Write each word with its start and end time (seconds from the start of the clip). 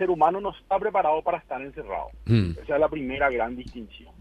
ser 0.00 0.08
humano 0.08 0.40
no 0.40 0.50
está 0.52 0.78
preparado 0.78 1.20
para 1.20 1.36
estar 1.36 1.60
encerrado. 1.60 2.08
Mm. 2.24 2.52
Esa 2.62 2.74
es 2.74 2.80
la 2.80 2.88
primera 2.88 3.28
gran 3.28 3.54
distinción. 3.54 4.14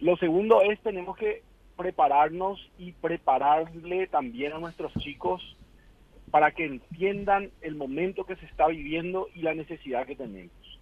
Lo 0.00 0.16
segundo 0.16 0.60
es 0.60 0.80
tenemos 0.80 1.16
que 1.16 1.42
prepararnos 1.76 2.68
y 2.78 2.90
prepararle 2.90 4.08
también 4.08 4.52
a 4.52 4.58
nuestros 4.58 4.92
chicos 4.94 5.56
para 6.32 6.50
que 6.50 6.64
entiendan 6.64 7.50
el 7.60 7.76
momento 7.76 8.24
que 8.24 8.34
se 8.34 8.46
está 8.46 8.66
viviendo 8.66 9.28
y 9.36 9.42
la 9.42 9.54
necesidad 9.54 10.04
que 10.04 10.16
tenemos. 10.16 10.80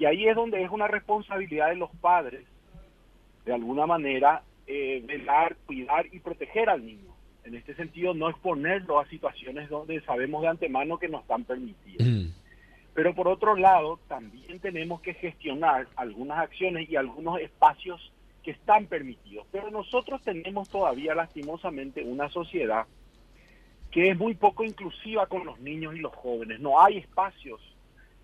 Y 0.00 0.06
ahí 0.06 0.26
es 0.26 0.34
donde 0.34 0.60
es 0.64 0.70
una 0.70 0.88
responsabilidad 0.88 1.68
de 1.68 1.76
los 1.76 1.90
padres, 2.00 2.44
de 3.44 3.54
alguna 3.54 3.86
manera, 3.86 4.42
eh, 4.66 5.00
velar, 5.06 5.56
cuidar 5.64 6.06
y 6.10 6.18
proteger 6.18 6.68
al 6.68 6.84
niño. 6.84 7.12
En 7.44 7.54
este 7.54 7.76
sentido, 7.76 8.14
no 8.14 8.28
exponerlo 8.28 8.98
a 8.98 9.06
situaciones 9.06 9.68
donde 9.68 10.00
sabemos 10.00 10.42
de 10.42 10.48
antemano 10.48 10.98
que 10.98 11.08
no 11.08 11.20
están 11.20 11.44
permitidas. 11.44 12.08
Mm. 12.08 12.41
Pero 12.94 13.14
por 13.14 13.28
otro 13.28 13.56
lado, 13.56 13.98
también 14.08 14.60
tenemos 14.60 15.00
que 15.00 15.14
gestionar 15.14 15.88
algunas 15.96 16.38
acciones 16.38 16.88
y 16.90 16.96
algunos 16.96 17.40
espacios 17.40 18.12
que 18.42 18.50
están 18.50 18.86
permitidos. 18.86 19.46
Pero 19.50 19.70
nosotros 19.70 20.20
tenemos 20.22 20.68
todavía 20.68 21.14
lastimosamente 21.14 22.02
una 22.02 22.28
sociedad 22.28 22.86
que 23.90 24.10
es 24.10 24.18
muy 24.18 24.34
poco 24.34 24.64
inclusiva 24.64 25.26
con 25.26 25.44
los 25.44 25.60
niños 25.60 25.94
y 25.94 25.98
los 25.98 26.14
jóvenes. 26.14 26.60
No 26.60 26.80
hay 26.80 26.98
espacios 26.98 27.60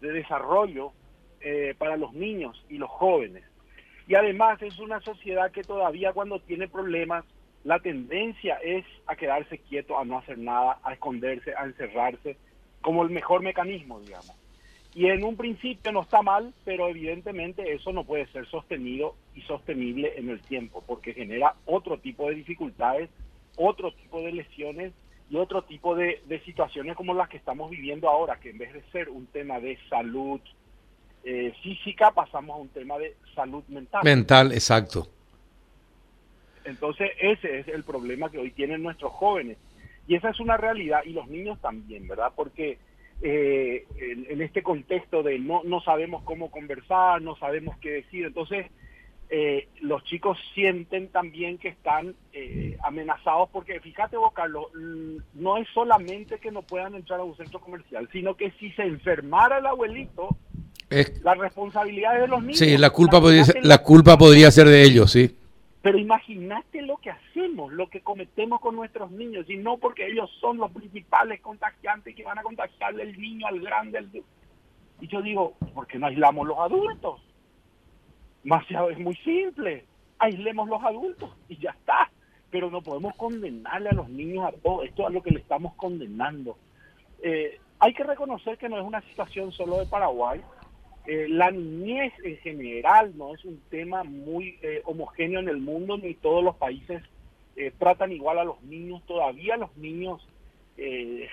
de 0.01 0.12
desarrollo 0.12 0.92
eh, 1.41 1.75
para 1.77 1.97
los 1.97 2.14
niños 2.14 2.64
y 2.69 2.78
los 2.78 2.91
jóvenes. 2.91 3.45
Y 4.06 4.14
además 4.14 4.61
es 4.62 4.78
una 4.78 5.00
sociedad 5.00 5.53
que 5.53 5.62
todavía 5.62 6.14
cuando 6.14 6.41
tiene 6.41 6.69
problemas, 6.69 7.25
la 7.64 7.78
tendencia 7.80 8.55
es 8.56 8.87
a 9.06 9.14
quedarse 9.14 9.59
quieto, 9.59 9.98
a 9.98 10.05
no 10.06 10.19
hacer 10.19 10.39
nada, 10.39 10.78
a 10.83 10.95
esconderse, 10.95 11.55
a 11.55 11.64
encerrarse, 11.64 12.39
como 12.80 13.03
el 13.03 13.11
mejor 13.11 13.42
mecanismo, 13.42 14.00
digamos. 14.00 14.38
Y 14.98 15.07
en 15.07 15.23
un 15.23 15.37
principio 15.37 15.93
no 15.93 16.02
está 16.02 16.23
mal, 16.23 16.52
pero 16.65 16.88
evidentemente 16.88 17.73
eso 17.73 17.93
no 17.93 18.02
puede 18.02 18.27
ser 18.33 18.48
sostenido 18.48 19.14
y 19.36 19.42
sostenible 19.42 20.14
en 20.17 20.28
el 20.28 20.41
tiempo, 20.41 20.83
porque 20.84 21.14
genera 21.14 21.55
otro 21.67 21.98
tipo 21.98 22.28
de 22.28 22.34
dificultades, 22.34 23.09
otro 23.56 23.92
tipo 23.92 24.20
de 24.22 24.33
lesiones 24.33 24.92
y 25.31 25.37
otro 25.37 25.62
tipo 25.62 25.95
de, 25.95 26.20
de 26.27 26.41
situaciones 26.41 26.97
como 26.97 27.14
las 27.14 27.28
que 27.28 27.37
estamos 27.37 27.70
viviendo 27.70 28.09
ahora, 28.09 28.41
que 28.41 28.50
en 28.50 28.59
vez 28.59 28.72
de 28.72 28.83
ser 28.91 29.09
un 29.09 29.27
tema 29.27 29.61
de 29.61 29.78
salud 29.89 30.41
eh, 31.22 31.53
física, 31.62 32.11
pasamos 32.11 32.56
a 32.56 32.61
un 32.61 32.69
tema 32.70 32.98
de 32.98 33.15
salud 33.37 33.62
mental. 33.69 34.00
Mental, 34.03 34.50
exacto. 34.50 35.06
Entonces 36.65 37.12
ese 37.20 37.61
es 37.61 37.69
el 37.69 37.84
problema 37.84 38.33
que 38.33 38.39
hoy 38.39 38.50
tienen 38.50 38.83
nuestros 38.83 39.12
jóvenes. 39.12 39.59
Y 40.09 40.17
esa 40.17 40.31
es 40.31 40.41
una 40.41 40.56
realidad, 40.56 41.03
y 41.05 41.11
los 41.11 41.28
niños 41.28 41.61
también, 41.61 42.09
¿verdad? 42.09 42.33
Porque 42.34 42.78
eh, 43.22 43.84
en, 44.00 44.27
en 44.30 44.42
este 44.42 44.62
contexto 44.62 45.22
de 45.22 45.38
no, 45.38 45.62
no 45.64 45.80
sabemos 45.80 46.22
cómo 46.24 46.50
conversar, 46.50 47.20
no 47.22 47.36
sabemos 47.36 47.77
qué 47.78 47.91
decir, 47.91 48.27
entonces 48.27 48.66
eh, 49.30 49.69
los 49.83 50.02
chicos 50.05 50.38
sienten 50.55 51.08
también 51.08 51.58
que 51.58 51.69
están 51.69 52.14
eh, 52.33 52.78
amenazados 52.83 53.50
porque 53.52 53.78
fíjate 53.80 54.16
vos 54.16 54.33
Carlos, 54.33 54.66
mm, 54.75 55.16
no 55.42 55.56
es 55.58 55.69
solamente 55.75 56.38
que 56.38 56.50
no 56.50 56.62
puedan 56.62 56.94
entrar 56.94 57.20
a 57.20 57.25
un 57.25 57.36
centro 57.36 57.60
comercial, 57.60 58.08
sino 58.12 58.36
que 58.36 58.52
si 58.52 58.70
se 58.72 58.83
enfermara 58.83 59.58
el 59.58 59.66
abuelito, 59.66 60.36
Es- 60.88 61.20
la 61.22 61.34
responsabilidad 61.34 62.14
es 62.16 62.22
de 62.22 62.28
los 62.28 62.41
niños. 62.41 62.58
sí, 62.58 62.78
la 62.78 62.88
culpa, 62.91 63.20
podría 63.20 63.44
ser, 63.44 63.66
la 63.66 63.78
culpa 63.82 64.16
podría 64.16 64.50
ser 64.50 64.66
de 64.69 64.82
ellos, 64.82 65.10
sí. 65.12 65.36
Pero 65.81 65.98
imagínate 65.98 66.83
lo 66.83 66.97
que 66.97 67.11
hacemos, 67.11 67.73
lo 67.73 67.89
que 67.89 68.01
cometemos 68.01 68.61
con 68.61 68.75
nuestros 68.75 69.11
niños, 69.11 69.48
y 69.48 69.57
no 69.57 69.79
porque 69.79 70.07
ellos 70.07 70.31
son 70.41 70.59
los 70.59 70.73
principales 70.73 71.41
contagiantes 71.41 72.15
que 72.17 72.25
van 72.25 72.39
a 72.39 72.43
contagiarle 72.43 73.05
el 73.05 73.21
niño 73.21 73.47
al 73.47 73.61
grande. 73.61 74.23
Y 75.01 75.06
yo 75.06 75.23
digo, 75.23 75.55
¿por 75.75 75.87
qué 75.87 75.99
no 75.99 76.06
aislamos 76.06 76.47
los 76.47 76.59
adultos? 76.59 77.23
Demasiado 78.43 78.91
es 78.91 78.99
muy 78.99 79.15
simple, 79.17 79.84
aislemos 80.19 80.69
los 80.69 80.83
adultos 80.83 81.31
y 81.49 81.56
ya 81.59 81.71
está. 81.71 82.11
Pero 82.51 82.71
no 82.71 82.81
podemos 82.81 83.15
condenarle 83.15 83.91
a 83.91 83.94
los 83.94 84.09
niños 84.09 84.47
a 84.47 84.53
todo 84.53 84.83
esto 84.83 85.06
a 85.06 85.11
lo 85.11 85.22
que 85.22 85.31
le 85.31 85.41
estamos 85.41 85.75
condenando. 85.75 86.56
Eh, 87.22 87.61
hay 87.78 87.93
que 87.94 88.05
reconocer 88.05 88.59
que 88.59 88.69
no 88.69 88.78
es 88.78 88.84
una 88.84 89.03
situación 89.03 89.53
solo 89.53 89.78
de 89.78 89.87
Paraguay. 89.87 90.41
Eh, 91.10 91.26
la 91.26 91.50
niñez 91.50 92.12
en 92.22 92.36
general 92.36 93.16
no 93.16 93.34
es 93.34 93.42
un 93.44 93.58
tema 93.70 94.04
muy 94.04 94.58
eh, 94.60 94.82
homogéneo 94.84 95.41
en 95.41 95.48
el 95.48 95.56
mundo, 95.56 95.96
ni 95.96 96.12
todos 96.12 96.44
los 96.44 96.54
países 96.56 97.02
eh, 97.56 97.72
tratan 97.76 98.12
igual 98.12 98.38
a 98.38 98.44
los 98.44 98.62
niños. 98.62 99.02
Todavía 99.06 99.56
los 99.56 99.76
niños 99.76 100.24
eh, 100.76 101.28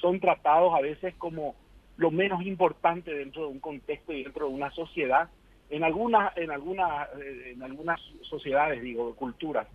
son 0.00 0.20
tratados 0.20 0.72
a 0.74 0.80
veces 0.80 1.14
como 1.16 1.56
lo 1.96 2.10
menos 2.12 2.42
importante 2.42 3.12
dentro 3.12 3.42
de 3.42 3.48
un 3.48 3.58
contexto 3.58 4.12
y 4.12 4.22
dentro 4.22 4.46
de 4.48 4.54
una 4.54 4.70
sociedad. 4.70 5.28
En 5.68 5.82
algunas, 5.82 6.36
en 6.36 6.52
algunas, 6.52 7.08
eh, 7.18 7.54
en 7.54 7.62
algunas 7.62 8.00
sociedades, 8.22 8.80
digo, 8.80 9.16
culturas. 9.16 9.66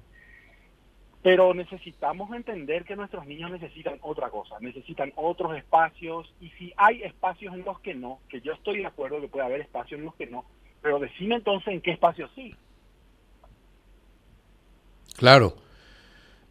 Pero 1.24 1.54
necesitamos 1.54 2.34
entender 2.36 2.84
que 2.84 2.96
nuestros 2.96 3.28
niños 3.28 3.52
necesitan 3.52 4.00
otra 4.02 4.30
cosa, 4.30 4.56
necesitan 4.60 5.14
otros 5.16 5.56
espacios 5.56 6.34
y 6.40 6.50
si 6.52 6.74
hay 6.78 7.04
espacios 7.04 7.54
en 7.54 7.64
los 7.64 7.80
que 7.82 7.94
no, 7.94 8.20
que 8.28 8.42
yo 8.42 8.54
estoy 8.54 8.80
de 8.80 8.88
acuerdo 8.88 9.22
que 9.22 9.28
puede 9.28 9.46
haber 9.46 9.62
espacios 9.62 10.00
en 10.00 10.06
los 10.06 10.16
que 10.16 10.26
no, 10.26 10.46
pero 10.82 10.98
decime 11.00 11.36
entonces 11.36 11.74
en 11.74 11.82
qué 11.82 11.92
espacios 11.92 12.32
sí. 12.34 12.56
Claro. 15.18 15.54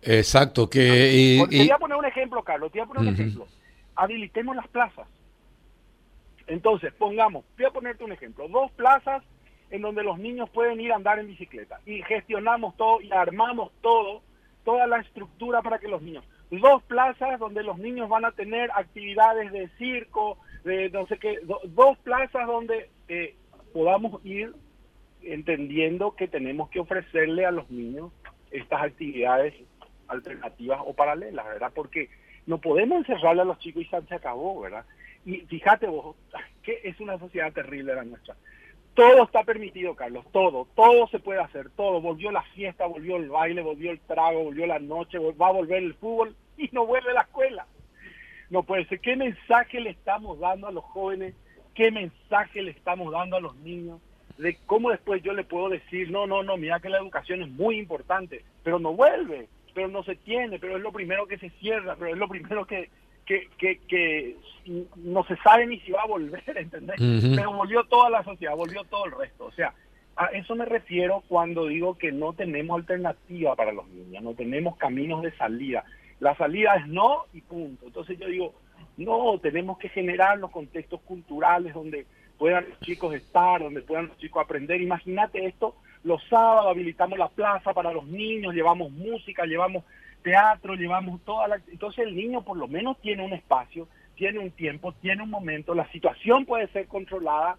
Exacto, 0.02 0.70
que... 0.70 1.10
y- 1.12 1.38
Porque 1.40 1.56
y- 1.56 1.58
te 1.58 1.64
voy 1.64 1.70
a 1.72 1.78
poner 1.78 1.98
un 1.98 2.04
ejemplo, 2.06 2.42
Carlos, 2.44 2.70
te 2.70 2.78
voy 2.78 2.84
a 2.84 2.88
poner 2.88 3.02
un 3.02 3.14
ejemplo. 3.14 3.46
Habilitemos 3.96 4.54
las 4.56 4.68
plazas. 4.68 5.08
Entonces, 6.46 6.92
pongamos, 6.94 7.44
voy 7.56 7.66
a 7.66 7.70
ponerte 7.70 8.04
un 8.04 8.12
ejemplo, 8.12 8.48
dos 8.48 8.70
plazas 8.72 9.22
en 9.70 9.82
donde 9.82 10.02
los 10.02 10.18
niños 10.18 10.48
pueden 10.50 10.80
ir 10.80 10.92
a 10.92 10.96
andar 10.96 11.18
en 11.18 11.28
bicicleta 11.28 11.80
y 11.86 12.02
gestionamos 12.02 12.76
todo 12.76 13.00
y 13.00 13.10
armamos 13.12 13.70
todo, 13.82 14.22
toda 14.64 14.86
la 14.86 14.98
estructura 14.98 15.62
para 15.62 15.78
que 15.78 15.88
los 15.88 16.02
niños, 16.02 16.24
dos 16.50 16.82
plazas 16.84 17.38
donde 17.38 17.62
los 17.62 17.78
niños 17.78 18.08
van 18.08 18.24
a 18.24 18.32
tener 18.32 18.70
actividades 18.74 19.52
de 19.52 19.68
circo, 19.78 20.38
de 20.64 20.90
no 20.90 21.06
sé 21.06 21.18
qué, 21.18 21.38
do- 21.42 21.60
dos 21.64 21.96
plazas 21.98 22.46
donde 22.46 22.90
eh, 23.08 23.34
podamos 23.72 24.24
ir 24.24 24.52
entendiendo 25.22 26.14
que 26.16 26.28
tenemos 26.28 26.70
que 26.70 26.80
ofrecerle 26.80 27.44
a 27.46 27.50
los 27.50 27.70
niños 27.70 28.12
estas 28.50 28.82
actividades 28.82 29.54
alternativas 30.08 30.80
o 30.84 30.94
paralelas, 30.94 31.46
¿verdad? 31.46 31.72
Porque 31.74 32.08
no 32.46 32.58
podemos 32.58 32.98
encerrarle 32.98 33.42
a 33.42 33.44
los 33.44 33.58
chicos 33.58 33.82
y 33.82 33.86
se 33.86 34.14
acabó, 34.14 34.60
¿verdad? 34.60 34.84
Y 35.24 35.40
fíjate 35.42 35.86
vos, 35.86 36.16
que 36.62 36.80
es 36.84 36.98
una 37.00 37.18
sociedad 37.18 37.52
terrible 37.52 37.94
la 37.94 38.04
nuestra. 38.04 38.34
Todo 39.00 39.22
está 39.22 39.44
permitido, 39.44 39.94
Carlos, 39.94 40.26
todo, 40.30 40.68
todo 40.76 41.08
se 41.08 41.20
puede 41.20 41.40
hacer, 41.40 41.70
todo. 41.70 42.02
Volvió 42.02 42.30
la 42.30 42.42
fiesta, 42.42 42.84
volvió 42.84 43.16
el 43.16 43.30
baile, 43.30 43.62
volvió 43.62 43.92
el 43.92 44.00
trago, 44.00 44.44
volvió 44.44 44.66
la 44.66 44.78
noche, 44.78 45.18
va 45.18 45.48
a 45.48 45.52
volver 45.52 45.82
el 45.82 45.94
fútbol 45.94 46.36
y 46.58 46.68
no 46.72 46.84
vuelve 46.84 47.14
la 47.14 47.22
escuela. 47.22 47.66
No 48.50 48.62
puede 48.62 48.84
ser. 48.84 49.00
¿Qué 49.00 49.16
mensaje 49.16 49.80
le 49.80 49.88
estamos 49.88 50.38
dando 50.38 50.66
a 50.66 50.72
los 50.72 50.84
jóvenes? 50.84 51.34
¿Qué 51.74 51.90
mensaje 51.90 52.60
le 52.60 52.72
estamos 52.72 53.10
dando 53.10 53.36
a 53.36 53.40
los 53.40 53.56
niños? 53.56 54.02
De 54.36 54.58
cómo 54.66 54.90
después 54.90 55.22
yo 55.22 55.32
le 55.32 55.44
puedo 55.44 55.70
decir, 55.70 56.10
no, 56.10 56.26
no, 56.26 56.42
no, 56.42 56.58
mira 56.58 56.80
que 56.80 56.90
la 56.90 56.98
educación 56.98 57.40
es 57.40 57.48
muy 57.48 57.78
importante, 57.78 58.44
pero 58.62 58.78
no 58.78 58.92
vuelve, 58.92 59.48
pero 59.72 59.88
no 59.88 60.02
se 60.02 60.16
tiene, 60.16 60.58
pero 60.58 60.76
es 60.76 60.82
lo 60.82 60.92
primero 60.92 61.26
que 61.26 61.38
se 61.38 61.48
cierra, 61.58 61.96
pero 61.98 62.12
es 62.12 62.18
lo 62.18 62.28
primero 62.28 62.66
que, 62.66 62.90
que, 63.30 63.48
que, 63.58 63.78
que 63.86 64.36
no 64.96 65.22
se 65.24 65.36
sabe 65.36 65.64
ni 65.64 65.78
si 65.80 65.92
va 65.92 66.02
a 66.02 66.06
volver, 66.06 66.42
¿entendés? 66.56 66.96
Pero 66.98 67.52
volvió 67.52 67.84
toda 67.84 68.10
la 68.10 68.24
sociedad, 68.24 68.56
volvió 68.56 68.82
todo 68.84 69.06
el 69.06 69.12
resto. 69.12 69.44
O 69.44 69.52
sea, 69.52 69.72
a 70.16 70.26
eso 70.26 70.56
me 70.56 70.64
refiero 70.64 71.22
cuando 71.28 71.66
digo 71.66 71.96
que 71.96 72.10
no 72.10 72.32
tenemos 72.32 72.80
alternativa 72.80 73.54
para 73.54 73.72
los 73.72 73.88
niños, 73.88 74.22
no 74.22 74.34
tenemos 74.34 74.76
caminos 74.76 75.22
de 75.22 75.30
salida. 75.36 75.84
La 76.18 76.36
salida 76.36 76.74
es 76.74 76.88
no 76.88 77.26
y 77.32 77.40
punto. 77.40 77.86
Entonces 77.86 78.18
yo 78.18 78.26
digo, 78.26 78.54
no, 78.96 79.38
tenemos 79.38 79.78
que 79.78 79.88
generar 79.88 80.38
los 80.38 80.50
contextos 80.50 81.00
culturales 81.02 81.72
donde 81.72 82.06
puedan 82.36 82.68
los 82.68 82.80
chicos 82.80 83.14
estar, 83.14 83.62
donde 83.62 83.82
puedan 83.82 84.08
los 84.08 84.18
chicos 84.18 84.42
aprender. 84.42 84.80
Imagínate 84.80 85.46
esto, 85.46 85.76
los 86.02 86.20
sábados 86.28 86.66
habilitamos 86.66 87.16
la 87.16 87.28
plaza 87.28 87.72
para 87.72 87.92
los 87.92 88.06
niños, 88.06 88.54
llevamos 88.54 88.90
música, 88.90 89.44
llevamos 89.44 89.84
teatro, 90.20 90.74
llevamos 90.74 91.20
toda 91.24 91.48
la... 91.48 91.60
Entonces 91.70 92.06
el 92.06 92.14
niño 92.14 92.42
por 92.42 92.56
lo 92.56 92.68
menos 92.68 93.00
tiene 93.00 93.24
un 93.24 93.32
espacio, 93.32 93.88
tiene 94.14 94.38
un 94.38 94.50
tiempo, 94.50 94.92
tiene 95.00 95.22
un 95.22 95.30
momento, 95.30 95.74
la 95.74 95.90
situación 95.92 96.46
puede 96.46 96.68
ser 96.68 96.86
controlada, 96.86 97.56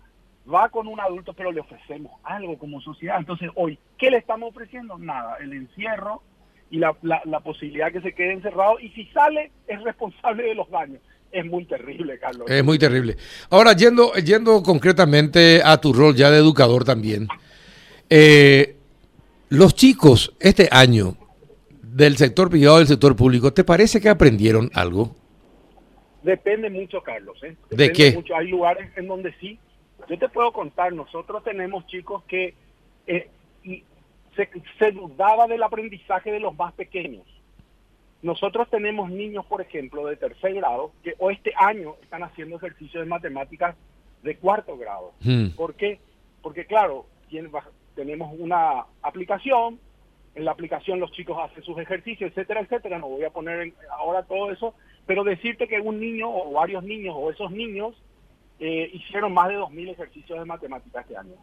va 0.52 0.70
con 0.70 0.88
un 0.88 1.00
adulto, 1.00 1.34
pero 1.34 1.52
le 1.52 1.62
ofrecemos 1.62 2.12
algo 2.24 2.58
como 2.58 2.82
sociedad. 2.82 3.18
Entonces 3.20 3.50
hoy, 3.56 3.78
¿qué 3.98 4.10
le 4.10 4.18
estamos 4.18 4.50
ofreciendo? 4.50 4.98
Nada, 4.98 5.38
el 5.40 5.54
encierro 5.54 6.22
y 6.70 6.78
la, 6.78 6.96
la, 7.02 7.22
la 7.26 7.40
posibilidad 7.42 7.92
que 7.92 8.02
se 8.02 8.14
quede 8.14 8.34
encerrado 8.34 8.80
y 8.80 8.90
si 8.90 9.06
sale 9.08 9.52
es 9.68 9.82
responsable 9.84 10.44
de 10.44 10.56
los 10.56 10.70
daños. 10.70 11.02
Es 11.32 11.46
muy 11.46 11.64
terrible, 11.66 12.20
Carlos. 12.20 12.50
Es 12.50 12.64
muy 12.64 12.78
terrible. 12.78 13.16
Ahora, 13.50 13.74
yendo, 13.74 14.14
yendo 14.16 14.62
concretamente 14.64 15.62
a 15.64 15.80
tu 15.80 15.94
rol 15.94 16.14
ya 16.14 16.30
de 16.30 16.38
educador 16.38 16.84
también, 16.84 17.28
eh, 18.10 18.76
los 19.48 19.74
chicos 19.74 20.34
este 20.40 20.68
año 20.72 21.16
del 21.94 22.18
sector 22.18 22.50
privado 22.50 22.78
del 22.78 22.88
sector 22.88 23.16
público, 23.16 23.54
¿te 23.54 23.64
parece 23.64 24.00
que 24.00 24.10
aprendieron 24.10 24.70
algo? 24.74 25.16
Depende 26.24 26.70
mucho, 26.70 27.02
Carlos. 27.02 27.38
¿eh? 27.44 27.56
¿De 27.70 27.92
qué? 27.92 28.14
Mucho. 28.14 28.36
Hay 28.36 28.48
lugares 28.48 28.90
en 28.96 29.08
donde 29.08 29.34
sí. 29.40 29.60
Yo 30.10 30.18
te 30.18 30.30
puedo 30.30 30.52
contar, 30.52 30.94
nosotros 30.94 31.44
tenemos 31.44 31.86
chicos 31.88 32.24
que 32.24 32.56
eh, 33.08 33.30
y 33.64 33.84
se, 34.36 34.50
se 34.80 34.92
dudaba 34.92 35.48
del 35.48 35.64
aprendizaje 35.64 36.32
de 36.32 36.40
los 36.40 36.56
más 36.56 36.74
pequeños. 36.74 37.24
Nosotros 38.22 38.70
tenemos 38.70 39.10
niños, 39.10 39.46
por 39.46 39.62
ejemplo, 39.62 40.06
de 40.06 40.16
tercer 40.16 40.54
grado, 40.54 40.92
que 41.04 41.16
o 41.18 41.32
este 41.32 41.54
año 41.58 41.96
están 42.04 42.24
haciendo 42.24 42.56
ejercicios 42.58 43.04
de 43.04 43.10
matemáticas 43.10 43.76
de 44.24 44.38
cuarto 44.38 44.78
grado. 44.78 45.14
Hmm. 45.22 45.50
¿Por 45.56 45.74
qué? 45.74 46.00
Porque, 46.42 46.66
claro, 46.66 47.08
tenemos 47.96 48.34
una 48.38 48.86
aplicación, 49.02 49.80
en 50.36 50.46
la 50.46 50.52
aplicación 50.52 51.00
los 51.00 51.12
chicos 51.12 51.38
hacen 51.40 51.64
sus 51.64 51.78
ejercicios, 51.78 52.32
etcétera, 52.32 52.62
etcétera. 52.62 53.00
No 53.00 53.10
voy 53.10 53.24
a 53.24 53.30
poner 53.32 53.74
ahora 53.98 54.24
todo 54.24 54.52
eso, 54.52 54.74
pero 55.06 55.24
decirte 55.24 55.68
que 55.68 55.80
un 55.80 56.00
niño 56.00 56.30
o 56.30 56.52
varios 56.52 56.84
niños 56.84 57.16
o 57.18 57.30
esos 57.30 57.52
niños 57.52 57.96
eh, 58.60 58.90
hicieron 58.94 59.34
más 59.34 59.50
de 59.50 59.58
2.000 59.58 59.92
ejercicios 59.92 60.40
de 60.40 60.46
matemáticas 60.46 61.04
este 61.04 61.18
año. 61.18 61.34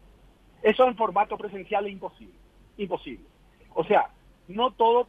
Eso 0.61 0.87
en 0.87 0.95
formato 0.95 1.37
presencial 1.37 1.85
es 1.85 1.93
imposible. 1.93 2.33
Imposible. 2.77 3.25
O 3.73 3.83
sea, 3.83 4.09
no 4.47 4.71
todo 4.71 5.07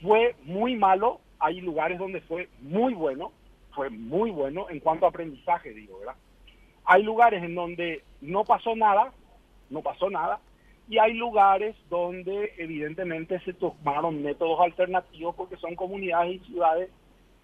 fue 0.00 0.34
muy 0.44 0.76
malo. 0.76 1.20
Hay 1.38 1.60
lugares 1.60 1.98
donde 1.98 2.20
fue 2.22 2.48
muy 2.60 2.94
bueno. 2.94 3.32
Fue 3.74 3.90
muy 3.90 4.30
bueno 4.30 4.68
en 4.70 4.80
cuanto 4.80 5.06
a 5.06 5.08
aprendizaje, 5.08 5.72
digo, 5.72 5.98
¿verdad? 5.98 6.16
Hay 6.84 7.02
lugares 7.02 7.42
en 7.42 7.54
donde 7.54 8.04
no 8.20 8.44
pasó 8.44 8.76
nada, 8.76 9.12
no 9.70 9.80
pasó 9.82 10.10
nada, 10.10 10.40
y 10.88 10.98
hay 10.98 11.14
lugares 11.14 11.76
donde 11.88 12.52
evidentemente 12.58 13.40
se 13.40 13.52
tomaron 13.52 14.22
métodos 14.22 14.60
alternativos 14.60 15.34
porque 15.34 15.56
son 15.56 15.74
comunidades 15.74 16.36
y 16.36 16.46
ciudades 16.46 16.90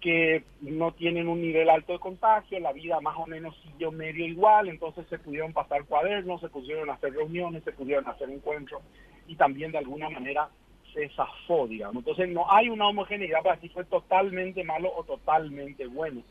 que 0.01 0.43
no 0.61 0.93
tienen 0.93 1.27
un 1.27 1.41
nivel 1.41 1.69
alto 1.69 1.93
de 1.93 1.99
contagio, 1.99 2.59
la 2.59 2.71
vida 2.71 3.01
más 3.01 3.17
o 3.17 3.25
menos 3.25 3.55
siguió 3.63 3.91
medio 3.91 4.25
igual, 4.25 4.69
entonces 4.69 5.05
se 5.09 5.19
pudieron 5.19 5.51
pasar 5.51 5.83
cuadernos, 5.85 6.39
se 6.39 6.49
pudieron 6.49 6.89
hacer 6.89 7.13
reuniones, 7.13 7.63
se 7.63 7.73
pudieron 7.73 8.07
hacer 8.07 8.29
encuentros 8.29 8.81
y 9.27 9.35
también 9.35 9.71
de 9.71 9.79
alguna 9.79 10.09
manera 10.09 10.49
se 10.93 11.09
zafó, 11.09 11.67
digamos. 11.67 11.97
Entonces 11.97 12.29
no 12.29 12.49
hay 12.49 12.69
una 12.69 12.87
homogeneidad 12.87 13.43
para 13.43 13.59
si 13.59 13.69
fue 13.69 13.83
totalmente 13.85 14.63
malo 14.63 14.91
o 14.95 15.03
totalmente 15.03 15.85
bueno. 15.87 16.21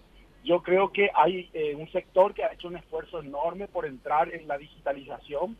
Yo 0.44 0.62
creo 0.62 0.90
que 0.90 1.10
hay 1.14 1.50
eh, 1.52 1.74
un 1.74 1.90
sector 1.92 2.32
que 2.32 2.44
ha 2.44 2.52
hecho 2.52 2.68
un 2.68 2.76
esfuerzo 2.76 3.20
enorme 3.20 3.68
por 3.68 3.84
entrar 3.84 4.32
en 4.34 4.48
la 4.48 4.56
digitalización 4.56 5.56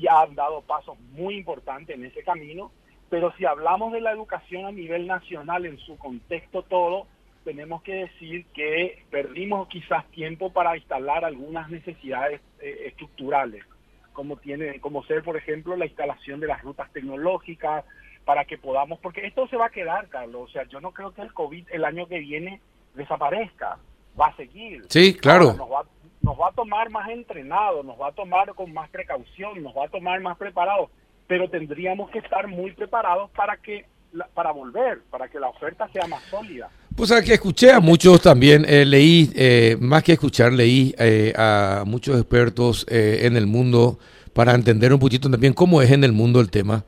y 0.00 0.08
ha 0.08 0.26
dado 0.34 0.62
pasos 0.62 0.98
muy 1.12 1.36
importantes 1.36 1.94
en 1.94 2.04
ese 2.04 2.22
camino, 2.22 2.72
pero 3.10 3.32
si 3.36 3.44
hablamos 3.44 3.92
de 3.92 4.00
la 4.00 4.12
educación 4.12 4.64
a 4.64 4.72
nivel 4.72 5.06
nacional 5.06 5.66
en 5.66 5.78
su 5.78 5.98
contexto 5.98 6.62
todo, 6.62 7.06
tenemos 7.44 7.82
que 7.82 7.94
decir 7.94 8.46
que 8.54 9.04
perdimos 9.10 9.68
quizás 9.68 10.06
tiempo 10.10 10.52
para 10.52 10.76
instalar 10.76 11.24
algunas 11.24 11.68
necesidades 11.70 12.40
eh, 12.60 12.84
estructurales, 12.86 13.64
como 14.12 14.36
tiene, 14.36 14.80
como 14.80 15.04
ser, 15.04 15.22
por 15.22 15.36
ejemplo, 15.36 15.76
la 15.76 15.86
instalación 15.86 16.40
de 16.40 16.46
las 16.46 16.62
rutas 16.62 16.90
tecnológicas, 16.92 17.84
para 18.24 18.44
que 18.44 18.58
podamos, 18.58 18.98
porque 19.00 19.26
esto 19.26 19.48
se 19.48 19.56
va 19.56 19.66
a 19.66 19.70
quedar, 19.70 20.08
Carlos. 20.08 20.48
O 20.48 20.52
sea, 20.52 20.64
yo 20.64 20.80
no 20.80 20.92
creo 20.92 21.12
que 21.12 21.22
el 21.22 21.32
COVID 21.32 21.66
el 21.72 21.84
año 21.84 22.06
que 22.06 22.20
viene 22.20 22.60
desaparezca, 22.94 23.78
va 24.18 24.26
a 24.26 24.36
seguir. 24.36 24.84
Sí, 24.88 25.14
claro. 25.14 25.54
nos, 25.54 25.70
va, 25.70 25.84
nos 26.22 26.38
va 26.38 26.48
a 26.48 26.52
tomar 26.52 26.90
más 26.90 27.08
entrenados, 27.10 27.84
nos 27.84 27.98
va 28.00 28.08
a 28.08 28.12
tomar 28.12 28.54
con 28.54 28.72
más 28.72 28.88
precaución, 28.90 29.62
nos 29.62 29.76
va 29.76 29.86
a 29.86 29.88
tomar 29.88 30.20
más 30.20 30.36
preparados, 30.36 30.90
pero 31.26 31.48
tendríamos 31.48 32.10
que 32.10 32.18
estar 32.18 32.46
muy 32.46 32.72
preparados 32.72 33.30
para 33.30 33.56
que 33.56 33.86
para 34.34 34.50
volver, 34.50 35.02
para 35.08 35.28
que 35.28 35.38
la 35.38 35.48
oferta 35.48 35.88
sea 35.92 36.06
más 36.08 36.22
sólida. 36.24 36.68
Pues 36.96 37.12
que 37.24 37.34
escuché 37.34 37.72
a 37.72 37.80
muchos 37.80 38.20
también, 38.20 38.64
eh, 38.68 38.84
leí, 38.84 39.30
eh, 39.36 39.76
más 39.80 40.02
que 40.02 40.12
escuchar, 40.12 40.52
leí 40.52 40.92
eh, 40.98 41.32
a 41.36 41.84
muchos 41.86 42.18
expertos 42.18 42.84
en 42.88 43.36
el 43.36 43.46
mundo 43.46 43.98
para 44.32 44.54
entender 44.54 44.92
un 44.92 44.98
poquito 44.98 45.30
también 45.30 45.52
cómo 45.52 45.80
es 45.80 45.90
en 45.92 46.02
el 46.02 46.12
mundo 46.12 46.40
el 46.40 46.50
tema 46.50 46.84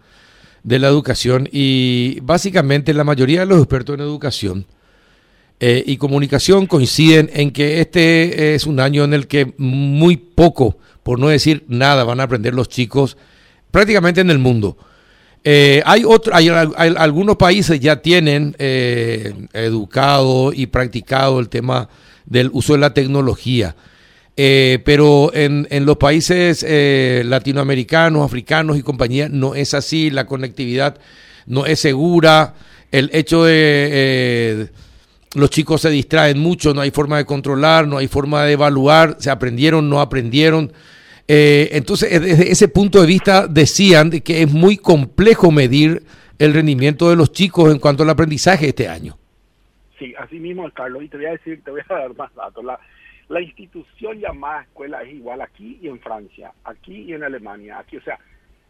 de 0.64 0.78
la 0.78 0.88
educación 0.88 1.48
y 1.50 2.18
básicamente 2.22 2.94
la 2.94 3.04
mayoría 3.04 3.40
de 3.40 3.46
los 3.46 3.58
expertos 3.58 3.94
en 3.94 4.00
educación 4.00 4.66
y 5.64 5.96
comunicación 5.96 6.66
coinciden 6.66 7.30
en 7.32 7.52
que 7.52 7.80
este 7.80 8.56
es 8.56 8.66
un 8.66 8.80
año 8.80 9.04
en 9.04 9.14
el 9.14 9.28
que 9.28 9.54
muy 9.58 10.16
poco, 10.16 10.76
por 11.04 11.20
no 11.20 11.28
decir 11.28 11.64
nada, 11.68 12.02
van 12.02 12.18
a 12.18 12.24
aprender 12.24 12.52
los 12.52 12.68
chicos 12.68 13.16
prácticamente 13.70 14.20
en 14.20 14.30
el 14.30 14.40
mundo. 14.40 14.76
Eh, 15.44 15.82
hay, 15.84 16.04
otro, 16.04 16.34
hay, 16.36 16.48
algunos 16.48 17.36
países 17.36 17.80
ya 17.80 18.00
tienen 18.00 18.54
eh, 18.60 19.34
educado 19.52 20.52
y 20.52 20.66
practicado 20.66 21.40
el 21.40 21.48
tema 21.48 21.88
del 22.26 22.50
uso 22.52 22.74
de 22.74 22.78
la 22.78 22.94
tecnología, 22.94 23.74
eh, 24.36 24.78
pero 24.84 25.34
en, 25.34 25.66
en, 25.70 25.84
los 25.84 25.96
países 25.96 26.64
latinoamericanos, 27.26 28.24
africanos 28.24 28.78
y 28.78 28.82
compañía 28.82 29.28
no 29.28 29.56
es 29.56 29.74
así, 29.74 30.10
la 30.10 30.26
conectividad 30.26 30.98
no 31.46 31.66
es 31.66 31.80
segura, 31.80 32.54
el 32.92 33.10
hecho 33.12 33.42
de 33.42 34.70
los 35.34 35.50
chicos 35.50 35.80
se 35.80 35.90
distraen 35.90 36.38
mucho, 36.38 36.74
no 36.74 36.80
hay 36.80 36.90
forma 36.90 37.16
de 37.16 37.24
controlar, 37.24 37.86
no 37.86 37.98
hay 37.98 38.08
forma 38.08 38.44
de 38.44 38.52
evaluar, 38.52 39.16
se 39.18 39.30
aprendieron, 39.30 39.88
no 39.88 40.00
aprendieron. 40.00 40.72
Eh, 41.28 41.70
entonces, 41.72 42.20
desde 42.20 42.50
ese 42.50 42.68
punto 42.68 43.00
de 43.00 43.06
vista, 43.06 43.46
decían 43.46 44.10
que 44.10 44.42
es 44.42 44.52
muy 44.52 44.76
complejo 44.76 45.50
medir 45.50 46.02
el 46.38 46.52
rendimiento 46.52 47.08
de 47.08 47.16
los 47.16 47.32
chicos 47.32 47.72
en 47.72 47.78
cuanto 47.78 48.02
al 48.02 48.10
aprendizaje 48.10 48.68
este 48.68 48.88
año. 48.88 49.16
Sí, 49.98 50.14
así 50.18 50.40
mismo, 50.40 50.68
Carlos, 50.72 51.02
y 51.02 51.08
te 51.08 51.16
voy 51.16 51.26
a 51.26 51.32
decir, 51.32 51.62
te 51.64 51.70
voy 51.70 51.80
a 51.88 51.94
dar 51.94 52.14
más 52.16 52.34
datos. 52.34 52.64
La, 52.64 52.78
la 53.28 53.40
institución 53.40 54.18
llamada 54.18 54.62
escuela 54.62 55.02
es 55.02 55.14
igual 55.14 55.40
aquí 55.40 55.78
y 55.80 55.88
en 55.88 56.00
Francia, 56.00 56.52
aquí 56.64 57.02
y 57.02 57.14
en 57.14 57.22
Alemania, 57.22 57.78
aquí, 57.78 57.96
o 57.96 58.02
sea, 58.02 58.18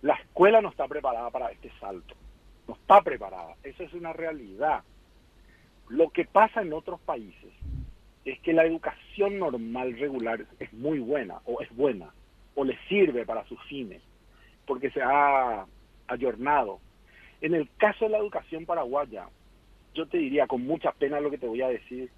la 0.02 0.14
escuela 0.14 0.60
no 0.60 0.68
está 0.68 0.86
preparada 0.86 1.30
para 1.30 1.50
este 1.50 1.70
salto, 1.80 2.14
no 2.68 2.74
está 2.74 3.00
preparada, 3.00 3.56
eso 3.64 3.82
es 3.82 3.92
una 3.94 4.12
realidad. 4.12 4.82
Lo 5.92 6.08
que 6.08 6.24
pasa 6.24 6.62
en 6.62 6.72
otros 6.72 7.00
países 7.02 7.52
es 8.24 8.40
que 8.40 8.54
la 8.54 8.64
educación 8.64 9.38
normal, 9.38 9.98
regular, 9.98 10.46
es 10.58 10.72
muy 10.72 11.00
buena 11.00 11.40
o 11.44 11.60
es 11.60 11.70
buena 11.76 12.14
o 12.54 12.64
le 12.64 12.78
sirve 12.88 13.26
para 13.26 13.46
sus 13.46 13.62
fines, 13.64 14.00
porque 14.66 14.90
se 14.90 15.02
ha 15.02 15.66
ayornado. 16.06 16.80
En 17.42 17.54
el 17.54 17.68
caso 17.76 18.06
de 18.06 18.12
la 18.12 18.18
educación 18.18 18.64
paraguaya, 18.64 19.28
yo 19.92 20.06
te 20.06 20.16
diría 20.16 20.46
con 20.46 20.64
mucha 20.64 20.92
pena 20.92 21.20
lo 21.20 21.30
que 21.30 21.36
te 21.36 21.46
voy 21.46 21.60
a 21.60 21.68
decir, 21.68 22.08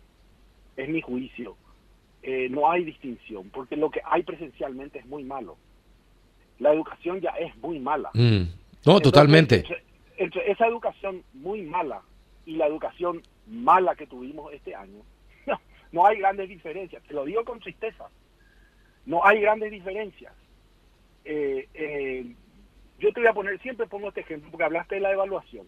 es 0.77 0.89
mi 0.89 1.01
juicio, 1.01 1.57
eh, 2.23 2.49
no 2.51 2.71
hay 2.71 2.85
distinción, 2.85 3.51
porque 3.51 3.75
lo 3.75 3.91
que 3.91 4.03
hay 4.05 4.23
presencialmente 4.23 5.01
es 5.01 5.07
muy 5.07 5.25
malo. 5.25 5.57
La 6.61 6.73
educación 6.73 7.21
ya 7.21 7.31
es 7.31 7.57
muy 7.57 7.81
mala. 7.81 8.11
Mm. 8.15 8.45
No, 8.87 9.01
totalmente. 9.01 9.65
Entre, 10.17 10.49
esa 10.49 10.69
educación 10.69 11.25
muy 11.33 11.63
mala 11.63 12.03
y 12.47 12.55
la 12.55 12.69
educación 12.69 13.21
mala 13.47 13.95
que 13.95 14.07
tuvimos 14.07 14.53
este 14.53 14.75
año, 14.75 15.03
no, 15.47 15.61
no 15.93 16.07
hay 16.07 16.19
grandes 16.19 16.49
diferencias. 16.49 17.03
Te 17.05 17.15
lo 17.15 17.25
digo 17.25 17.45
con 17.45 17.61
tristeza. 17.61 18.09
No 19.07 19.25
hay 19.25 19.41
grandes 19.41 19.71
diferencias. 19.71 20.33
Eh, 21.25 21.69
eh, 21.75 22.35
yo 22.99 23.13
te 23.13 23.21
voy 23.21 23.29
a 23.29 23.35
poner, 23.35 23.61
siempre 23.61 23.87
pongo 23.87 24.09
este 24.09 24.21
ejemplo, 24.21 24.51
porque 24.51 24.65
hablaste 24.65 24.97
de 24.97 25.01
la 25.01 25.13
evaluación. 25.13 25.67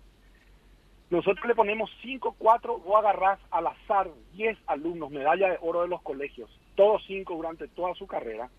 Nosotros 1.11 1.47
le 1.47 1.55
ponemos 1.55 1.91
5, 2.03 2.35
4, 2.39 2.83
o 2.85 2.97
agarrás 2.97 3.39
al 3.51 3.69
azar 3.69 4.11
10 4.33 4.59
alumnos, 4.67 5.11
medalla 5.11 5.51
de 5.51 5.59
oro 5.61 5.83
de 5.83 5.89
los 5.89 6.03
colegios, 6.03 6.51
todos 6.75 7.05
5 7.07 7.35
durante 7.35 7.69
toda 7.69 7.95
su 7.95 8.07
carrera, 8.07 8.51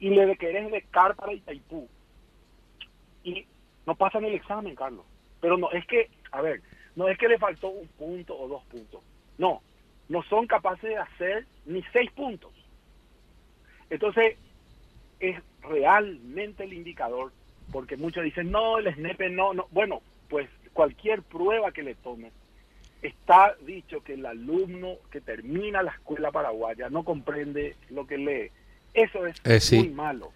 y 0.00 0.10
le 0.10 0.36
querés 0.36 0.70
becar 0.70 1.14
para 1.14 1.32
Itaipú. 1.32 1.88
Y 3.22 3.46
no 3.86 3.94
pasan 3.94 4.24
el 4.24 4.34
examen, 4.34 4.74
Carlos. 4.74 5.04
Pero 5.40 5.56
no, 5.56 5.70
es 5.70 5.86
que, 5.86 6.10
a 6.32 6.40
ver, 6.40 6.62
no 6.96 7.08
es 7.08 7.18
que 7.18 7.28
le 7.28 7.38
faltó 7.38 7.68
un 7.68 7.88
punto 7.88 8.38
o 8.38 8.48
dos 8.48 8.64
puntos. 8.64 9.02
No, 9.38 9.62
no 10.08 10.22
son 10.24 10.46
capaces 10.46 10.90
de 10.90 10.96
hacer 10.96 11.46
ni 11.66 11.82
seis 11.92 12.10
puntos. 12.12 12.52
Entonces, 13.90 14.36
es 15.20 15.40
realmente 15.62 16.64
el 16.64 16.72
indicador, 16.72 17.32
porque 17.70 17.96
muchos 17.96 18.24
dicen, 18.24 18.50
no, 18.50 18.78
el 18.78 18.92
SNEPE 18.94 19.30
no, 19.30 19.54
no. 19.54 19.68
Bueno, 19.70 20.02
pues 20.28 20.48
cualquier 20.72 21.22
prueba 21.22 21.72
que 21.72 21.82
le 21.82 21.94
tome, 21.94 22.30
está 23.02 23.54
dicho 23.62 24.02
que 24.02 24.14
el 24.14 24.24
alumno 24.26 24.96
que 25.10 25.20
termina 25.20 25.82
la 25.82 25.92
escuela 25.92 26.30
paraguaya 26.30 26.88
no 26.88 27.04
comprende 27.04 27.76
lo 27.90 28.06
que 28.06 28.18
lee. 28.18 28.50
Eso 28.94 29.26
es 29.26 29.40
eh, 29.44 29.76
muy 29.78 29.88
malo. 29.90 30.32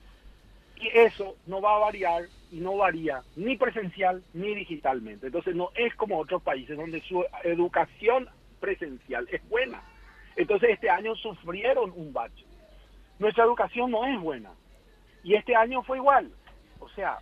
Y 0.76 0.88
eso 0.88 1.36
no 1.46 1.60
va 1.60 1.76
a 1.76 1.80
variar 1.80 2.24
y 2.52 2.56
no 2.56 2.76
varía 2.76 3.22
ni 3.34 3.56
presencial 3.56 4.22
ni 4.34 4.54
digitalmente. 4.54 5.26
Entonces 5.26 5.54
no 5.54 5.70
es 5.74 5.94
como 5.94 6.18
otros 6.18 6.42
países 6.42 6.76
donde 6.76 7.00
su 7.02 7.24
educación 7.44 8.28
presencial 8.60 9.26
es 9.30 9.46
buena. 9.48 9.82
Entonces 10.36 10.70
este 10.70 10.90
año 10.90 11.14
sufrieron 11.16 11.92
un 11.96 12.12
bache 12.12 12.44
nuestra 13.18 13.44
educación 13.44 13.90
no 13.90 14.06
es 14.06 14.20
buena. 14.20 14.50
Y 15.22 15.34
este 15.34 15.56
año 15.56 15.82
fue 15.82 15.98
igual. 15.98 16.30
O 16.78 16.88
sea, 16.90 17.18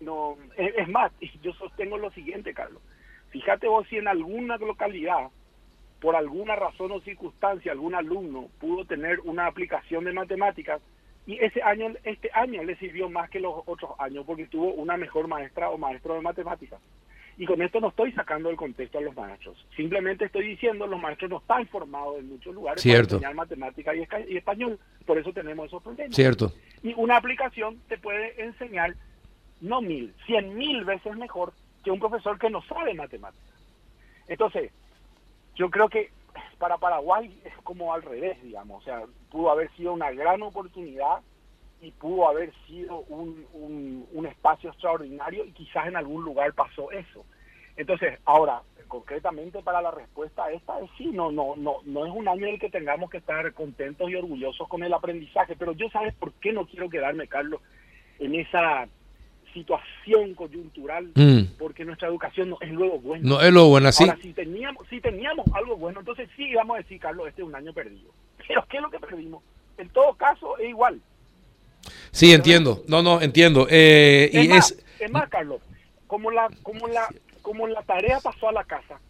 no 0.00 0.36
es, 0.56 0.88
más, 0.88 1.12
yo 1.42 1.52
sostengo 1.54 1.98
lo 1.98 2.10
siguiente, 2.10 2.54
Carlos. 2.54 2.82
Fíjate 3.30 3.68
vos 3.68 3.86
si 3.88 3.96
en 3.96 4.08
alguna 4.08 4.56
localidad 4.56 5.28
por 6.00 6.14
alguna 6.14 6.54
razón 6.54 6.92
o 6.92 7.00
circunstancia 7.00 7.72
algún 7.72 7.94
alumno 7.94 8.48
pudo 8.60 8.84
tener 8.84 9.18
una 9.20 9.46
aplicación 9.46 10.04
de 10.04 10.12
matemáticas 10.12 10.80
y 11.28 11.38
ese 11.44 11.62
año 11.62 11.92
este 12.04 12.30
año 12.32 12.64
le 12.64 12.74
sirvió 12.76 13.10
más 13.10 13.28
que 13.28 13.38
los 13.38 13.52
otros 13.66 13.90
años 13.98 14.24
porque 14.26 14.46
tuvo 14.46 14.72
una 14.72 14.96
mejor 14.96 15.28
maestra 15.28 15.68
o 15.68 15.76
maestro 15.76 16.14
de 16.14 16.22
matemáticas. 16.22 16.80
Y 17.36 17.44
con 17.44 17.60
esto 17.60 17.80
no 17.80 17.88
estoy 17.88 18.12
sacando 18.12 18.48
el 18.48 18.56
contexto 18.56 18.96
a 18.96 19.02
los 19.02 19.14
maestros. 19.14 19.62
Simplemente 19.76 20.24
estoy 20.24 20.48
diciendo 20.48 20.86
los 20.86 20.98
maestros 20.98 21.30
no 21.30 21.36
están 21.36 21.66
formados 21.66 22.18
en 22.18 22.30
muchos 22.30 22.54
lugares 22.54 22.82
para 22.82 22.98
enseñar 23.00 23.34
matemática 23.34 23.94
y, 23.94 24.06
español. 24.38 24.78
Por 25.04 25.18
eso 25.18 25.30
tenemos 25.34 25.66
esos 25.66 25.82
problemas. 25.82 26.16
Cierto. 26.16 26.50
Y 26.82 26.94
una 26.94 27.18
aplicación 27.18 27.78
te 27.88 27.98
puede 27.98 28.42
enseñar 28.42 28.94
no 29.60 29.82
mil, 29.82 30.14
cien 30.24 30.56
mil 30.56 30.82
veces 30.86 31.14
mejor 31.14 31.52
que 31.84 31.90
un 31.90 32.00
profesor 32.00 32.38
que 32.38 32.48
no 32.48 32.62
sabe 32.62 32.94
matemáticas. 32.94 33.54
Entonces, 34.28 34.72
yo 35.56 35.68
creo 35.68 35.90
que 35.90 36.08
para 36.58 36.78
Paraguay 36.78 37.40
es 37.44 37.54
como 37.62 37.92
al 37.94 38.02
revés, 38.02 38.42
digamos. 38.42 38.82
O 38.82 38.84
sea, 38.84 39.02
pudo 39.30 39.50
haber 39.50 39.70
sido 39.76 39.92
una 39.92 40.10
gran 40.10 40.42
oportunidad 40.42 41.20
y 41.80 41.92
pudo 41.92 42.28
haber 42.28 42.52
sido 42.66 43.00
un, 43.08 43.46
un, 44.12 44.26
espacio 44.26 44.70
extraordinario 44.70 45.44
y 45.44 45.52
quizás 45.52 45.86
en 45.86 45.96
algún 45.96 46.24
lugar 46.24 46.52
pasó 46.52 46.90
eso. 46.90 47.24
Entonces, 47.76 48.18
ahora, 48.24 48.62
concretamente 48.88 49.62
para 49.62 49.80
la 49.80 49.92
respuesta 49.92 50.50
esta 50.50 50.80
es 50.80 50.90
sí, 50.98 51.06
no, 51.12 51.30
no, 51.30 51.54
no, 51.56 51.76
no 51.84 52.06
es 52.06 52.12
un 52.12 52.26
año 52.26 52.46
en 52.46 52.54
el 52.54 52.60
que 52.60 52.70
tengamos 52.70 53.10
que 53.10 53.18
estar 53.18 53.52
contentos 53.52 54.10
y 54.10 54.16
orgullosos 54.16 54.66
con 54.66 54.82
el 54.82 54.92
aprendizaje, 54.92 55.54
pero 55.56 55.72
yo 55.72 55.88
sabes 55.90 56.14
por 56.14 56.32
qué 56.34 56.52
no 56.52 56.66
quiero 56.66 56.88
quedarme, 56.88 57.28
Carlos, 57.28 57.60
en 58.18 58.34
esa 58.34 58.88
situación 59.52 60.34
coyuntural, 60.34 61.10
mm. 61.14 61.56
porque 61.58 61.84
nuestra 61.84 62.08
educación 62.08 62.50
no 62.50 62.58
es 62.60 62.70
luego 62.70 62.98
bueno. 62.98 63.28
No 63.28 63.40
es 63.40 63.52
lo 63.52 63.68
bueno, 63.68 63.88
así. 63.88 64.04
Ahora, 64.04 64.18
si 64.22 64.32
teníamos, 64.32 64.86
si 64.88 65.00
teníamos 65.00 65.46
algo 65.54 65.76
bueno, 65.76 66.00
entonces 66.00 66.28
sí 66.36 66.54
vamos 66.54 66.76
a 66.76 66.78
decir, 66.78 67.00
Carlos, 67.00 67.28
este 67.28 67.42
es 67.42 67.48
un 67.48 67.54
año 67.54 67.72
perdido. 67.72 68.10
Pero 68.48 68.64
¿qué 68.68 68.76
es 68.76 68.82
lo 68.82 68.90
que 68.90 68.98
perdimos? 68.98 69.42
En 69.76 69.88
todo 69.90 70.14
caso, 70.14 70.58
es 70.58 70.68
igual. 70.68 71.00
Sí, 72.10 72.32
entiendo. 72.32 72.82
No, 72.88 73.02
no, 73.02 73.20
entiendo. 73.20 73.66
Eh, 73.70 74.30
es, 74.32 74.44
y 74.44 74.48
más, 74.48 74.76
es... 74.98 75.10
más, 75.10 75.28
Carlos, 75.28 75.60
como 76.06 76.30
la, 76.30 76.48
como 76.62 76.88
la, 76.88 77.08
como 77.42 77.66
la 77.66 77.82
tarea 77.82 78.20
pasó 78.20 78.48
a 78.48 78.52
la 78.52 78.64
casa, 78.64 79.00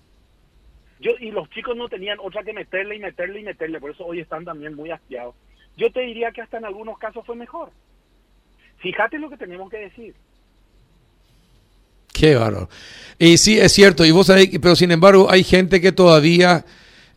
yo 1.00 1.12
y 1.20 1.30
los 1.30 1.48
chicos 1.50 1.76
no 1.76 1.88
tenían 1.88 2.18
otra 2.20 2.42
que 2.42 2.52
meterle 2.52 2.96
y 2.96 2.98
meterle 2.98 3.40
y 3.40 3.44
meterle, 3.44 3.80
por 3.80 3.90
eso 3.90 4.04
hoy 4.04 4.20
están 4.20 4.44
también 4.44 4.74
muy 4.74 4.90
hastiados. 4.90 5.34
Yo 5.76 5.92
te 5.92 6.00
diría 6.00 6.32
que 6.32 6.42
hasta 6.42 6.58
en 6.58 6.64
algunos 6.64 6.98
casos 6.98 7.24
fue 7.24 7.36
mejor. 7.36 7.70
Fíjate 8.78 9.18
lo 9.18 9.30
que 9.30 9.36
tenemos 9.36 9.70
que 9.70 9.78
decir. 9.78 10.14
Qué 12.18 12.34
bárbaro. 12.34 12.68
Y 13.18 13.38
sí, 13.38 13.58
es 13.58 13.72
cierto, 13.72 14.04
y 14.04 14.10
vos 14.10 14.26
sabés, 14.26 14.48
pero 14.60 14.74
sin 14.76 14.90
embargo 14.90 15.30
hay 15.30 15.44
gente 15.44 15.80
que 15.80 15.92
todavía 15.92 16.64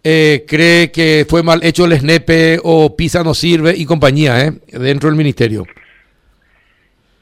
eh, 0.04 0.46
cree 0.48 0.92
que 0.92 1.26
fue 1.30 1.44
mal 1.44 1.64
hecho 1.64 1.86
el 1.86 1.98
SNEPE 1.98 2.60
o 2.64 2.96
PISA 2.96 3.24
no 3.24 3.34
sirve 3.34 3.74
y 3.76 3.86
compañía, 3.86 4.46
¿eh? 4.46 4.52
Dentro 4.68 5.10
del 5.10 5.18
ministerio. 5.18 5.66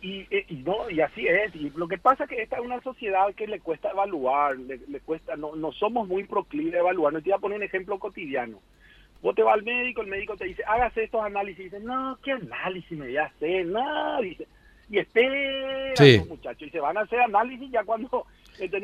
Eh, 0.02 0.46
y, 0.48 0.56
no, 0.58 0.90
y 0.90 1.02
así 1.02 1.28
es. 1.28 1.56
Lo 1.76 1.88
que 1.88 1.98
pasa 1.98 2.24
es 2.24 2.30
que 2.30 2.42
esta 2.42 2.58
es 2.58 2.62
una 2.62 2.82
sociedad 2.82 3.34
que 3.36 3.48
le 3.48 3.60
cuesta 3.60 3.92
evaluar, 3.92 4.58
le, 4.58 5.00
cuesta, 5.02 5.36
no, 5.36 5.56
no 5.56 5.72
somos 5.72 6.08
muy 6.08 6.24
proclives 6.24 6.76
a 6.76 6.80
evaluar. 6.80 7.14
No 7.14 7.22
te 7.22 7.30
voy 7.30 7.38
a 7.38 7.42
poner 7.42 7.58
un 7.58 7.64
ejemplo 7.64 8.00
cotidiano. 8.00 8.60
Vos 9.22 9.36
te 9.36 9.44
vas 9.44 9.56
al 9.56 9.64
médico, 9.64 10.02
el 10.02 10.08
médico 10.08 10.38
te 10.38 10.46
dice, 10.46 10.64
hágase 10.66 11.04
estos 11.04 11.22
análisis. 11.22 11.60
Y 11.60 11.64
dice, 11.64 11.80
no, 11.80 12.18
¿qué 12.24 12.32
análisis 12.32 12.98
me 12.98 13.08
voy 13.08 13.18
a 13.18 13.26
hacer? 13.26 13.66
No, 13.66 14.22
dice, 14.22 14.48
y 14.90 14.98
espera, 14.98 16.26
muchachos. 16.28 16.68
Y 16.68 16.72
se 16.72 16.80
van 16.80 16.98
a 16.98 17.02
hacer 17.02 17.20
análisis 17.22 17.70
ya 17.72 17.84
cuando 17.84 18.26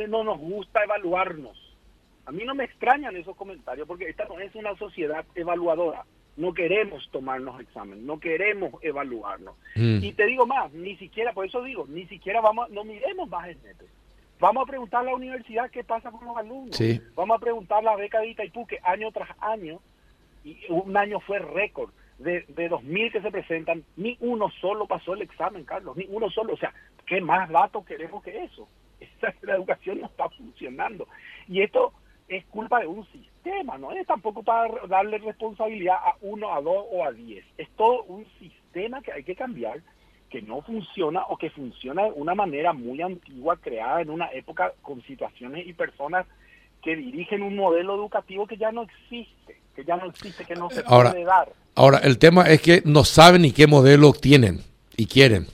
no 0.08 0.24
nos 0.24 0.40
gusta 0.40 0.84
evaluarnos. 0.84 1.58
A 2.26 2.32
mí 2.32 2.44
no 2.44 2.56
me 2.56 2.64
extrañan 2.64 3.16
esos 3.16 3.36
comentarios 3.36 3.88
porque 3.88 4.10
esta 4.10 4.26
no 4.26 4.40
es 4.40 4.54
una 4.56 4.76
sociedad 4.78 5.26
evaluadora. 5.36 6.06
No 6.38 6.54
queremos 6.54 7.08
tomarnos 7.12 7.62
examen, 7.62 8.06
no 8.06 8.20
queremos 8.20 8.74
evaluarnos. 8.84 9.56
Mm. 9.76 10.04
Y 10.04 10.12
te 10.12 10.26
digo 10.26 10.46
más, 10.46 10.72
ni 10.74 10.98
siquiera, 10.98 11.32
por 11.34 11.46
eso 11.46 11.64
digo, 11.64 11.86
ni 11.88 12.06
siquiera 12.08 12.42
vamos, 12.42 12.70
no 12.72 12.84
miremos 12.84 13.30
más 13.30 13.48
el 13.48 13.58
neto. 13.64 13.86
Vamos 14.40 14.64
a 14.64 14.70
preguntar 14.70 15.02
a 15.02 15.12
la 15.12 15.16
universidad 15.16 15.72
qué 15.72 15.84
pasa 15.84 16.12
con 16.12 16.26
los 16.26 16.36
alumnos. 16.36 16.78
Vamos 17.16 17.38
a 17.38 17.40
preguntar 17.40 17.84
la 17.84 17.96
beca 17.96 18.20
de 18.20 18.28
Itaipú 18.28 18.68
que 18.68 18.80
año 18.84 19.12
tras 19.12 19.30
año, 19.40 19.80
y 20.44 20.58
un 20.68 20.96
año 20.98 21.22
fue 21.22 21.40
récord, 21.40 21.92
de, 22.20 22.46
de 22.48 22.70
2.000 22.70 23.12
que 23.12 23.22
se 23.22 23.32
presentan, 23.32 23.84
ni 23.98 24.18
uno 24.20 24.50
solo 24.62 24.88
pasó 24.88 25.14
el 25.14 25.22
examen, 25.22 25.66
Carlos, 25.66 25.98
ni 25.98 26.06
uno 26.10 26.30
solo. 26.30 26.54
O 26.54 26.58
sea, 26.58 26.74
¿qué 27.06 27.22
más 27.22 27.50
datos 27.50 27.86
queremos 27.86 28.24
que 28.24 28.44
eso? 28.44 28.68
Esa, 29.00 29.34
la 29.42 29.56
educación 29.56 30.02
no 30.02 30.08
está 30.08 30.30
funcionando. 30.30 31.08
Y 31.48 31.62
esto 31.62 31.94
es 32.28 32.46
culpa 32.46 32.80
de 32.80 32.88
un 32.88 33.06
sistema, 33.08 33.78
no 33.78 33.92
es 33.92 34.08
tampoco 34.08 34.42
para 34.42 34.74
darle 34.88 35.18
responsabilidad 35.20 35.96
a 35.96 36.16
uno, 36.22 36.54
a 36.54 36.62
dos 36.62 36.86
o 36.92 37.06
a 37.06 37.12
diez. 37.12 37.46
Es 37.58 37.70
todo 37.72 38.04
un 38.04 38.26
sistema 38.40 39.02
que 39.02 39.12
hay 39.12 39.24
que 39.24 39.36
cambiar, 39.36 39.82
que 40.30 40.42
no 40.42 40.62
funciona 40.62 41.24
o 41.28 41.38
que 41.38 41.52
funciona 41.52 42.06
de 42.06 42.12
una 42.12 42.34
manera 42.34 42.74
muy 42.74 43.02
antigua, 43.02 43.58
creada 43.58 44.02
en 44.02 44.10
una 44.10 44.32
época 44.32 44.74
con 44.82 45.02
situaciones 45.04 45.68
y 45.68 45.74
personas 45.74 46.26
que 46.82 46.96
dirigen 46.96 47.44
un 47.44 47.56
modelo 47.56 47.96
educativo 47.96 48.48
que 48.48 48.58
ya 48.58 48.72
no 48.72 48.84
existe, 48.84 49.60
que 49.76 49.84
ya 49.84 49.98
no 49.98 50.06
existe, 50.08 50.46
que 50.46 50.56
no 50.56 50.70
se 50.70 50.84
puede 50.84 51.24
dar. 51.24 51.50
Ahora, 51.76 52.00
el 52.00 52.18
tema 52.18 52.44
es 52.44 52.62
que 52.62 52.82
no 52.86 53.04
saben 53.04 53.42
ni 53.44 53.52
qué 53.52 53.68
modelo 53.68 54.14
tienen 54.14 54.62
y 54.96 55.08
quieren 55.08 55.48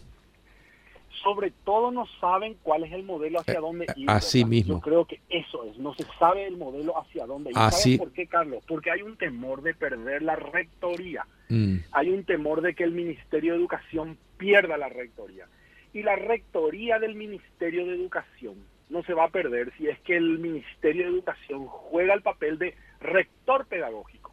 sobre 1.23 1.51
todo 1.63 1.91
no 1.91 2.05
saben 2.19 2.57
cuál 2.63 2.83
es 2.83 2.91
el 2.91 3.03
modelo 3.03 3.39
hacia 3.39 3.55
eh, 3.55 3.61
dónde 3.61 3.87
ir. 3.95 4.09
Así 4.09 4.45
mismo. 4.45 4.75
Yo 4.75 4.81
creo 4.81 5.05
que 5.05 5.19
eso 5.29 5.63
es, 5.65 5.77
no 5.77 5.93
se 5.93 6.05
sabe 6.17 6.47
el 6.47 6.57
modelo 6.57 6.97
hacia 6.99 7.25
dónde 7.25 7.51
ir. 7.51 7.57
Así. 7.57 7.97
por 7.97 8.11
qué, 8.11 8.27
Carlos? 8.27 8.63
Porque 8.67 8.91
hay 8.91 9.01
un 9.01 9.17
temor 9.17 9.61
de 9.61 9.73
perder 9.73 10.21
la 10.21 10.35
rectoría. 10.35 11.25
Mm. 11.49 11.77
Hay 11.91 12.09
un 12.09 12.23
temor 12.23 12.61
de 12.61 12.73
que 12.73 12.83
el 12.83 12.91
Ministerio 12.91 13.53
de 13.53 13.59
Educación 13.59 14.17
pierda 14.37 14.77
la 14.77 14.89
rectoría. 14.89 15.47
Y 15.93 16.03
la 16.03 16.15
rectoría 16.15 16.99
del 16.99 17.15
Ministerio 17.15 17.85
de 17.85 17.95
Educación 17.95 18.55
no 18.89 19.03
se 19.03 19.13
va 19.13 19.25
a 19.25 19.29
perder 19.29 19.71
si 19.77 19.87
es 19.87 19.99
que 20.01 20.17
el 20.17 20.39
Ministerio 20.39 21.03
de 21.03 21.11
Educación 21.11 21.67
juega 21.67 22.13
el 22.13 22.21
papel 22.21 22.57
de 22.57 22.75
rector 22.99 23.65
pedagógico. 23.65 24.30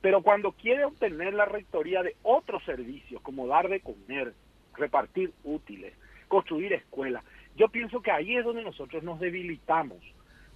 Pero 0.00 0.22
cuando 0.22 0.52
quiere 0.52 0.84
obtener 0.84 1.34
la 1.34 1.46
rectoría 1.46 2.02
de 2.02 2.16
otros 2.22 2.62
servicios, 2.64 3.20
como 3.22 3.46
dar 3.46 3.68
de 3.68 3.80
comer, 3.80 4.34
repartir 4.74 5.32
útiles, 5.44 5.94
construir 6.28 6.72
escuelas. 6.72 7.24
Yo 7.56 7.68
pienso 7.68 8.00
que 8.02 8.10
ahí 8.10 8.36
es 8.36 8.44
donde 8.44 8.62
nosotros 8.62 9.02
nos 9.02 9.18
debilitamos, 9.20 9.98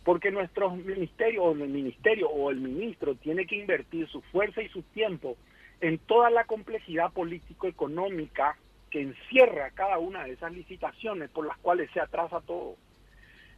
porque 0.05 0.31
nuestro 0.31 0.71
ministerio 0.71 1.45
o 1.45 1.53
el 1.53 1.71
ministerio 1.71 2.29
o 2.29 2.51
el 2.51 2.61
ministro 2.61 3.15
tiene 3.15 3.47
que 3.47 3.57
invertir 3.57 4.09
su 4.09 4.21
fuerza 4.23 4.63
y 4.63 4.69
su 4.69 4.83
tiempo 4.83 5.37
en 5.81 5.99
toda 5.99 6.31
la 6.31 6.45
complejidad 6.45 7.13
político-económica 7.13 8.57
que 8.91 9.01
encierra 9.01 9.71
cada 9.71 9.99
una 9.99 10.25
de 10.25 10.33
esas 10.33 10.53
licitaciones 10.53 11.31
por 11.31 11.47
las 11.47 11.57
cuales 11.59 11.91
se 11.93 12.01
atrasa 12.01 12.41
todo. 12.41 12.77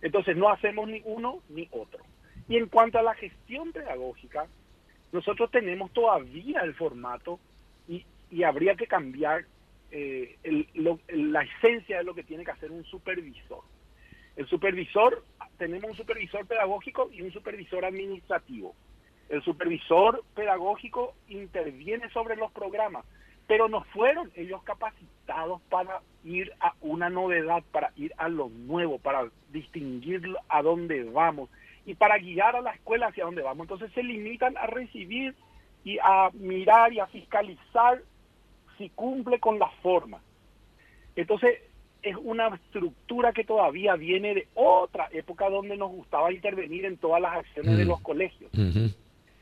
Entonces 0.03 0.37
no 0.37 0.49
hacemos 0.49 0.89
ni 0.89 1.01
uno 1.05 1.41
ni 1.49 1.69
otro. 1.73 2.05
Y 2.49 2.57
en 2.57 2.69
cuanto 2.69 2.99
a 2.99 3.03
la 3.03 3.15
gestión 3.15 3.73
pedagógica, 3.73 4.47
nosotros 5.13 5.51
tenemos 5.51 5.93
todavía 5.93 6.61
el 6.61 6.75
formato 6.75 7.39
y, 7.87 8.05
y 8.31 8.43
habría 8.43 8.75
que 8.75 8.87
cambiar 8.87 9.45
eh, 9.91 10.37
la 11.13 11.43
esencia 11.43 11.99
de 11.99 12.05
lo 12.05 12.15
que 12.15 12.25
tiene 12.25 12.45
que 12.45 12.51
hacer 12.51 12.71
un 12.71 12.85
supervisor. 12.85 13.61
El 14.37 14.47
supervisor, 14.47 15.23
tenemos 15.59 15.91
un 15.91 15.97
supervisor 15.97 16.47
pedagógico 16.47 17.11
y 17.13 17.21
un 17.21 17.31
supervisor 17.31 17.85
administrativo. 17.85 18.75
El 19.29 19.43
supervisor 19.43 20.25
pedagógico 20.35 21.15
interviene 21.29 22.09
sobre 22.11 22.37
los 22.37 22.51
programas, 22.53 23.05
pero 23.47 23.69
no 23.69 23.85
fueron 23.85 24.33
ellos 24.35 24.63
capacitados 24.63 25.61
para 25.69 26.01
ir 26.25 26.51
a 26.61 26.73
una 26.81 27.11
novedad, 27.11 27.63
para 27.71 27.93
ir 27.97 28.15
a 28.17 28.31
lo 28.31 28.49
nuevo, 28.49 28.99
para 28.99 29.29
distinguir 29.51 30.23
a 30.49 30.63
dónde 30.63 31.05
vamos 31.05 31.51
y 31.87 31.95
para 31.95 32.19
guiar 32.19 32.57
a 32.57 32.61
la 32.61 32.73
escuela 32.73 33.09
hacia 33.09 33.25
dónde 33.25 33.43
vamos. 33.43 33.65
Entonces 33.65 33.93
se 33.93 34.03
limitan 34.03 34.57
a 34.57 34.67
recibir 34.67 35.35
y 35.85 35.99
a 35.99 36.31
mirar 36.35 36.93
y 36.93 37.01
a 37.01 37.07
fiscalizar 37.07 38.03
si 38.79 38.89
cumple 38.91 39.41
con 39.41 39.59
la 39.59 39.69
forma. 39.83 40.21
Entonces, 41.17 41.59
es 42.03 42.17
una 42.17 42.49
estructura 42.49 43.33
que 43.33 43.45
todavía 43.45 43.95
viene 43.95 44.35
de 44.35 44.49
otra 44.55 45.09
época 45.13 45.49
donde 45.49 45.77
nos 45.77 45.91
gustaba 45.91 46.33
intervenir 46.33 46.85
en 46.85 46.97
todas 46.97 47.23
las 47.23 47.37
acciones 47.37 47.77
de 47.77 47.85
mm. 47.85 47.89
los 47.89 48.01
colegios. 48.01 48.51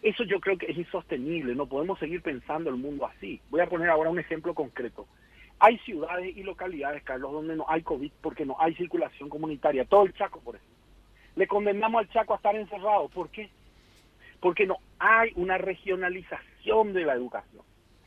Eso 0.02 0.24
yo 0.24 0.40
creo 0.40 0.56
que 0.56 0.66
es 0.66 0.78
insostenible, 0.78 1.54
no 1.54 1.66
podemos 1.66 1.98
seguir 1.98 2.22
pensando 2.22 2.70
el 2.70 2.76
mundo 2.76 3.06
así. 3.06 3.40
Voy 3.50 3.60
a 3.60 3.68
poner 3.68 3.90
ahora 3.90 4.10
un 4.10 4.18
ejemplo 4.18 4.54
concreto. 4.54 5.06
Hay 5.58 5.78
ciudades 5.78 6.34
y 6.34 6.42
localidades, 6.42 7.02
Carlos, 7.02 7.32
donde 7.32 7.54
no 7.54 7.66
hay 7.68 7.82
COVID 7.82 8.10
porque 8.22 8.46
no 8.46 8.56
hay 8.58 8.74
circulación 8.74 9.28
comunitaria. 9.28 9.84
Todo 9.84 10.04
el 10.04 10.14
Chaco, 10.14 10.40
por 10.40 10.56
ejemplo. 10.56 10.79
Le 11.36 11.46
condenamos 11.46 12.00
al 12.00 12.10
Chaco 12.10 12.34
a 12.34 12.36
estar 12.36 12.54
encerrado. 12.56 13.08
¿Por 13.08 13.28
qué? 13.30 13.50
Porque 14.40 14.66
no 14.66 14.76
hay 14.98 15.32
una 15.36 15.58
regionalización 15.58 16.92
de 16.92 17.04
la 17.04 17.14
educación 17.14 17.62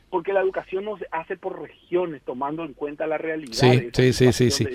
porque 0.09 0.31
la 0.31 0.41
educación 0.41 0.85
no 0.85 0.95
se 0.95 1.07
hace 1.09 1.37
por 1.37 1.59
regiones, 1.59 2.21
tomando 2.21 2.63
en 2.63 2.73
cuenta 2.73 3.07
la 3.07 3.17
realidad. 3.17 3.53
Sí, 3.53 3.89
sí, 3.91 4.13
sí, 4.13 4.31
sí, 4.31 4.51
sí. 4.51 4.67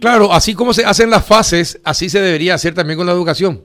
Claro, 0.00 0.32
así 0.32 0.52
como 0.52 0.72
se 0.72 0.84
hacen 0.84 1.10
las 1.10 1.24
fases, 1.24 1.80
así 1.84 2.08
se 2.08 2.20
debería 2.20 2.54
hacer 2.54 2.74
también 2.74 2.98
con 2.98 3.06
la 3.06 3.12
educación. 3.12 3.62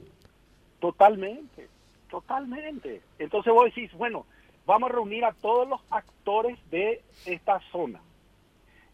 Totalmente, 0.78 1.66
Totalmente. 2.08 3.02
Entonces 3.18 3.52
vos 3.52 3.64
decís, 3.64 3.92
bueno, 3.94 4.24
vamos 4.64 4.88
a 4.88 4.92
reunir 4.92 5.24
a 5.24 5.32
todos 5.32 5.68
los 5.68 5.80
actores 5.90 6.58
de 6.70 7.02
esta 7.26 7.60
zona 7.72 8.00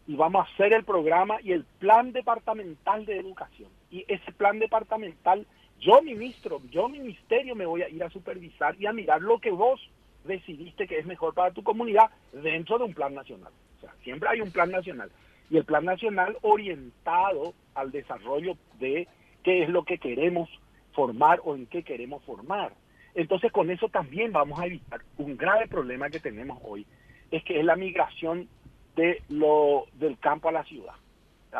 y 0.05 0.15
vamos 0.15 0.45
a 0.45 0.53
hacer 0.53 0.73
el 0.73 0.83
programa 0.83 1.37
y 1.41 1.51
el 1.53 1.63
plan 1.79 2.11
departamental 2.11 3.05
de 3.05 3.17
educación. 3.17 3.69
Y 3.89 4.05
ese 4.07 4.31
plan 4.33 4.59
departamental, 4.59 5.45
yo 5.79 6.01
ministro, 6.01 6.61
yo 6.69 6.89
ministerio 6.89 7.55
me 7.55 7.65
voy 7.65 7.83
a 7.83 7.89
ir 7.89 8.03
a 8.03 8.09
supervisar 8.09 8.75
y 8.79 8.85
a 8.85 8.93
mirar 8.93 9.21
lo 9.21 9.39
que 9.39 9.51
vos 9.51 9.79
decidiste 10.25 10.87
que 10.87 10.99
es 10.99 11.05
mejor 11.05 11.33
para 11.33 11.51
tu 11.51 11.63
comunidad 11.63 12.09
dentro 12.31 12.77
de 12.77 12.85
un 12.85 12.93
plan 12.93 13.13
nacional. 13.13 13.51
O 13.77 13.81
sea, 13.81 13.93
siempre 14.03 14.29
hay 14.29 14.41
un 14.41 14.51
plan 14.51 14.71
nacional. 14.71 15.09
Y 15.49 15.57
el 15.57 15.65
plan 15.65 15.85
nacional 15.85 16.37
orientado 16.41 17.53
al 17.75 17.91
desarrollo 17.91 18.57
de 18.79 19.07
qué 19.43 19.63
es 19.63 19.69
lo 19.69 19.83
que 19.83 19.97
queremos 19.97 20.49
formar 20.93 21.41
o 21.43 21.55
en 21.55 21.65
qué 21.65 21.83
queremos 21.83 22.23
formar. 22.23 22.73
Entonces 23.15 23.51
con 23.51 23.69
eso 23.69 23.89
también 23.89 24.31
vamos 24.31 24.59
a 24.59 24.65
evitar 24.65 25.01
un 25.17 25.37
grave 25.37 25.67
problema 25.67 26.09
que 26.09 26.19
tenemos 26.19 26.59
hoy, 26.63 26.85
es 27.31 27.43
que 27.43 27.59
es 27.59 27.65
la 27.65 27.75
migración 27.75 28.47
de 28.95 29.21
lo 29.29 29.85
del 29.93 30.17
campo 30.19 30.49
a 30.49 30.53
la 30.53 30.63
ciudad. 30.63 30.93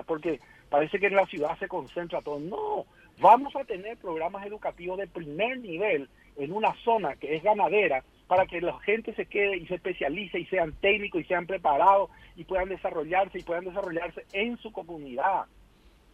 Porque 0.06 0.40
parece 0.70 1.00
que 1.00 1.08
en 1.08 1.16
la 1.16 1.26
ciudad 1.26 1.58
se 1.60 1.68
concentra 1.68 2.22
todo. 2.22 2.40
No, 2.40 2.86
vamos 3.20 3.56
a 3.56 3.64
tener 3.64 3.98
programas 3.98 4.46
educativos 4.46 4.98
de 4.98 5.08
primer 5.08 5.60
nivel 5.60 6.10
en 6.38 6.52
una 6.52 6.74
zona 6.84 7.16
que 7.16 7.36
es 7.36 7.44
ganadera 7.44 8.04
para 8.28 8.46
que 8.46 8.62
la 8.62 8.80
gente 8.80 9.14
se 9.14 9.26
quede 9.26 9.58
y 9.58 9.68
se 9.68 9.76
especialice 9.76 10.40
y 10.40 10.46
sean 10.46 10.74
técnicos 10.82 11.22
y 11.22 11.26
sean 11.26 11.46
preparados 11.46 12.10
y 12.36 12.44
puedan 12.46 12.70
desarrollarse 12.70 13.40
y 13.40 13.44
puedan 13.44 13.66
desarrollarse 13.66 14.26
en 14.34 14.58
su 14.58 14.72
comunidad. 14.72 15.46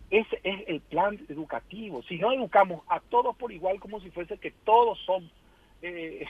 Ese 0.09 0.39
es 0.43 0.67
el 0.67 0.81
plan 0.81 1.19
educativo. 1.29 2.01
Si 2.03 2.17
no 2.17 2.33
educamos 2.33 2.81
a 2.89 2.99
todos 2.99 3.35
por 3.38 3.51
igual 3.51 3.79
como 3.79 4.01
si 4.01 4.09
fuese 4.09 4.38
que 4.38 4.51
todos 4.51 4.99
son 5.05 5.29
eh, 5.81 6.25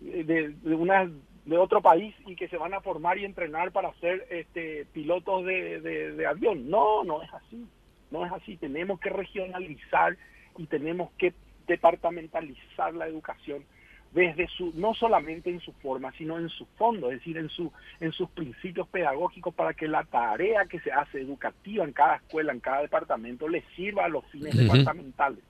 de, 0.00 0.54
una 0.64 1.10
de 1.44 1.58
otro 1.58 1.82
país 1.82 2.14
y 2.26 2.36
que 2.36 2.48
se 2.48 2.56
van 2.56 2.74
a 2.74 2.80
formar 2.80 3.18
y 3.18 3.24
entrenar 3.24 3.72
para 3.72 3.92
ser 3.94 4.26
este 4.30 4.86
pilotos 4.92 5.44
de, 5.44 5.80
de 5.80 6.26
avión. 6.26 6.70
No, 6.70 7.04
no 7.04 7.22
es 7.22 7.32
así. 7.32 7.66
No 8.10 8.24
es 8.24 8.32
así. 8.32 8.56
Tenemos 8.56 9.00
que 9.00 9.10
regionalizar 9.10 10.16
y 10.56 10.66
tenemos 10.66 11.10
que 11.18 11.32
departamentalizar 11.66 12.94
la 12.94 13.06
educación 13.06 13.64
desde 14.12 14.46
su 14.48 14.72
no 14.74 14.94
solamente 14.94 15.50
en 15.50 15.60
su 15.60 15.72
forma 15.72 16.12
sino 16.12 16.38
en 16.38 16.48
su 16.50 16.66
fondo 16.76 17.10
es 17.10 17.18
decir 17.18 17.38
en 17.38 17.48
su 17.48 17.72
en 18.00 18.12
sus 18.12 18.28
principios 18.30 18.86
pedagógicos 18.88 19.54
para 19.54 19.72
que 19.72 19.88
la 19.88 20.04
tarea 20.04 20.66
que 20.66 20.80
se 20.80 20.92
hace 20.92 21.20
educativa 21.20 21.84
en 21.84 21.92
cada 21.92 22.16
escuela 22.16 22.52
en 22.52 22.60
cada 22.60 22.82
departamento 22.82 23.48
le 23.48 23.62
sirva 23.74 24.04
a 24.04 24.08
los 24.08 24.24
fines 24.26 24.54
departamentales 24.54 25.42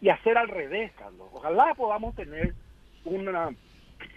y 0.00 0.10
hacer 0.10 0.36
al 0.36 0.48
revés 0.48 0.92
Carlos 0.98 1.28
ojalá 1.32 1.74
podamos 1.74 2.14
tener 2.14 2.54
una 3.04 3.50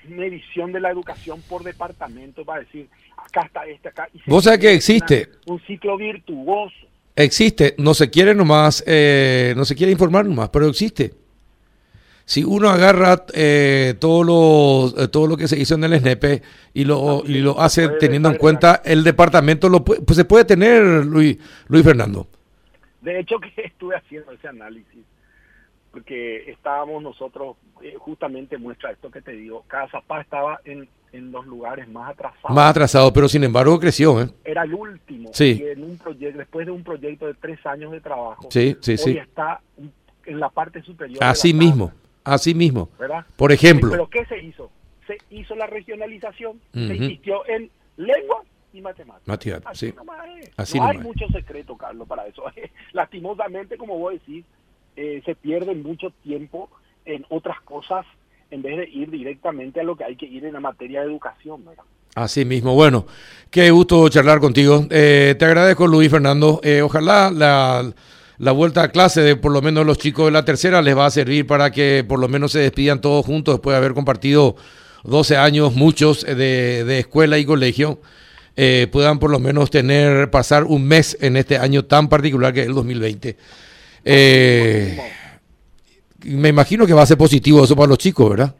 medición 0.07 0.71
de 0.71 0.79
la 0.79 0.89
educación 0.89 1.41
por 1.47 1.63
departamento 1.63 2.43
para 2.43 2.61
decir 2.61 2.89
acá 3.15 3.41
está 3.45 3.65
este 3.65 3.89
acá 3.89 4.09
y 4.13 4.19
vos 4.25 4.43
sabés 4.43 4.59
que 4.59 4.73
existe. 4.73 5.29
un 5.45 5.59
ciclo 5.61 5.97
virtuoso. 5.97 6.87
Existe 7.15 7.75
no 7.77 7.93
se 7.93 8.09
quiere 8.09 8.33
nomás 8.33 8.83
eh, 8.87 9.53
no 9.55 9.65
se 9.65 9.75
quiere 9.75 9.91
informar 9.91 10.25
nomás 10.25 10.49
pero 10.49 10.67
existe. 10.67 11.13
Si 12.25 12.43
uno 12.43 12.69
agarra 12.69 13.25
eh, 13.33 13.95
todo, 13.99 14.23
lo, 14.23 15.03
eh, 15.03 15.07
todo 15.07 15.25
lo 15.25 15.35
que 15.35 15.47
se 15.47 15.57
hizo 15.59 15.73
en 15.73 15.83
el 15.85 15.99
SNEP 15.99 16.43
y 16.75 16.85
lo, 16.85 17.23
y 17.25 17.39
lo 17.39 17.59
hace 17.59 17.89
teniendo 17.99 18.29
en 18.29 18.37
cuenta 18.37 18.83
el 18.85 19.03
departamento, 19.03 19.67
lo 19.67 19.83
pues 19.83 20.15
se 20.15 20.25
puede 20.25 20.45
tener, 20.45 21.07
Luis, 21.07 21.39
Luis 21.69 21.83
Fernando. 21.83 22.27
De 23.01 23.19
hecho, 23.19 23.39
que 23.55 23.63
estuve 23.63 23.95
haciendo 23.95 24.31
ese 24.31 24.47
análisis, 24.47 25.03
porque 25.91 26.49
estábamos 26.51 27.01
nosotros, 27.01 27.57
eh, 27.81 27.95
justamente 27.97 28.57
muestra 28.57 28.91
esto 28.91 29.09
que 29.09 29.21
te 29.21 29.31
digo, 29.31 29.63
cada 29.67 29.87
Zapá 29.89 30.21
estaba 30.21 30.59
en, 30.65 30.87
en 31.11 31.31
los 31.31 31.45
lugares 31.45 31.87
más 31.87 32.11
atrasados. 32.11 32.55
Más 32.55 32.69
atrasado, 32.71 33.11
pero 33.11 33.27
sin 33.27 33.43
embargo 33.43 33.79
creció. 33.79 34.21
¿eh? 34.21 34.29
Era 34.43 34.63
el 34.63 34.73
último. 34.73 35.29
Sí. 35.33 35.59
Y 35.61 35.67
en 35.67 35.83
un 35.83 35.97
proyecto, 35.97 36.37
después 36.37 36.65
de 36.65 36.71
un 36.71 36.83
proyecto 36.83 37.25
de 37.27 37.33
tres 37.33 37.65
años 37.65 37.91
de 37.91 38.01
trabajo, 38.01 38.47
sí, 38.51 38.77
sí, 38.81 38.91
hoy 38.91 38.97
sí. 38.97 39.17
está 39.17 39.61
en 40.25 40.39
la 40.39 40.49
parte 40.49 40.81
superior. 40.83 41.23
Así 41.23 41.53
mismo. 41.53 41.91
Así 42.23 42.53
mismo. 42.53 42.89
¿verdad? 42.99 43.25
Por 43.35 43.51
ejemplo. 43.51 43.89
Pero 43.89 44.07
¿qué 44.09 44.25
se 44.25 44.37
hizo? 44.43 44.69
Se 45.07 45.17
hizo 45.31 45.55
la 45.55 45.65
regionalización, 45.65 46.59
se 46.73 46.85
Ujú. 46.85 46.93
insistió 46.93 47.47
en 47.47 47.71
lengua 47.97 48.43
y 48.71 48.81
matemáticas. 48.81 49.63
Así 49.65 49.89
sí. 49.89 49.95
nomás 49.95 50.19
es. 50.39 50.51
Así 50.55 50.77
no 50.77 50.85
hay 50.85 50.97
es. 50.97 51.03
mucho 51.03 51.27
secreto, 51.29 51.75
Carlos, 51.75 52.07
para 52.07 52.27
eso. 52.27 52.43
Lastimosamente, 52.93 53.77
como 53.77 53.97
vos 53.97 54.13
decís, 54.13 54.45
eh, 55.01 55.21
se 55.25 55.33
pierde 55.35 55.73
mucho 55.75 56.07
tiempo 56.23 56.69
en 57.05 57.25
otras 57.29 57.59
cosas 57.61 58.05
en 58.51 58.61
vez 58.61 58.77
de 58.77 58.89
ir 58.89 59.09
directamente 59.09 59.79
a 59.79 59.83
lo 59.83 59.95
que 59.95 60.03
hay 60.03 60.15
que 60.15 60.25
ir 60.25 60.43
en 60.45 60.53
la 60.53 60.59
materia 60.59 61.01
de 61.01 61.07
educación. 61.07 61.63
Así 62.15 62.43
mismo. 62.43 62.73
Bueno, 62.73 63.05
qué 63.51 63.69
gusto 63.71 64.09
charlar 64.09 64.39
contigo. 64.39 64.85
Eh, 64.89 65.35
te 65.39 65.45
agradezco, 65.45 65.87
Luis 65.87 66.09
Fernando. 66.09 66.59
Eh, 66.63 66.81
ojalá 66.81 67.29
la, 67.31 67.93
la 68.39 68.51
vuelta 68.51 68.83
a 68.83 68.89
clase 68.89 69.21
de 69.21 69.35
por 69.35 69.51
lo 69.51 69.61
menos 69.61 69.85
los 69.85 69.97
chicos 69.99 70.25
de 70.25 70.31
la 70.31 70.43
tercera 70.45 70.81
les 70.81 70.97
va 70.97 71.05
a 71.05 71.11
servir 71.11 71.45
para 71.45 71.71
que 71.71 72.03
por 72.07 72.19
lo 72.19 72.27
menos 72.27 72.51
se 72.51 72.59
despidan 72.59 72.99
todos 73.01 73.25
juntos 73.25 73.55
después 73.55 73.73
de 73.73 73.77
haber 73.77 73.93
compartido 73.93 74.55
12 75.03 75.37
años, 75.37 75.75
muchos 75.75 76.23
eh, 76.27 76.35
de, 76.35 76.83
de 76.85 76.99
escuela 76.99 77.37
y 77.37 77.45
colegio. 77.45 77.99
eh, 78.57 78.87
puedan 78.91 79.19
por 79.19 79.29
lo 79.31 79.39
menos 79.39 79.69
tener, 79.69 80.29
pasar 80.31 80.63
un 80.65 80.85
mes 80.85 81.15
en 81.21 81.37
este 81.37 81.57
año 81.57 81.85
tan 81.85 82.09
particular 82.09 82.53
que 82.53 82.61
es 82.61 82.67
el 82.67 82.73
2020. 82.73 83.37
Eh, 84.03 84.97
me 86.25 86.49
imagino 86.49 86.85
que 86.85 86.93
va 86.93 87.03
a 87.03 87.05
ser 87.05 87.17
positivo 87.17 87.63
eso 87.63 87.75
para 87.75 87.87
los 87.89 87.97
chicos, 87.97 88.29
¿verdad? 88.29 88.55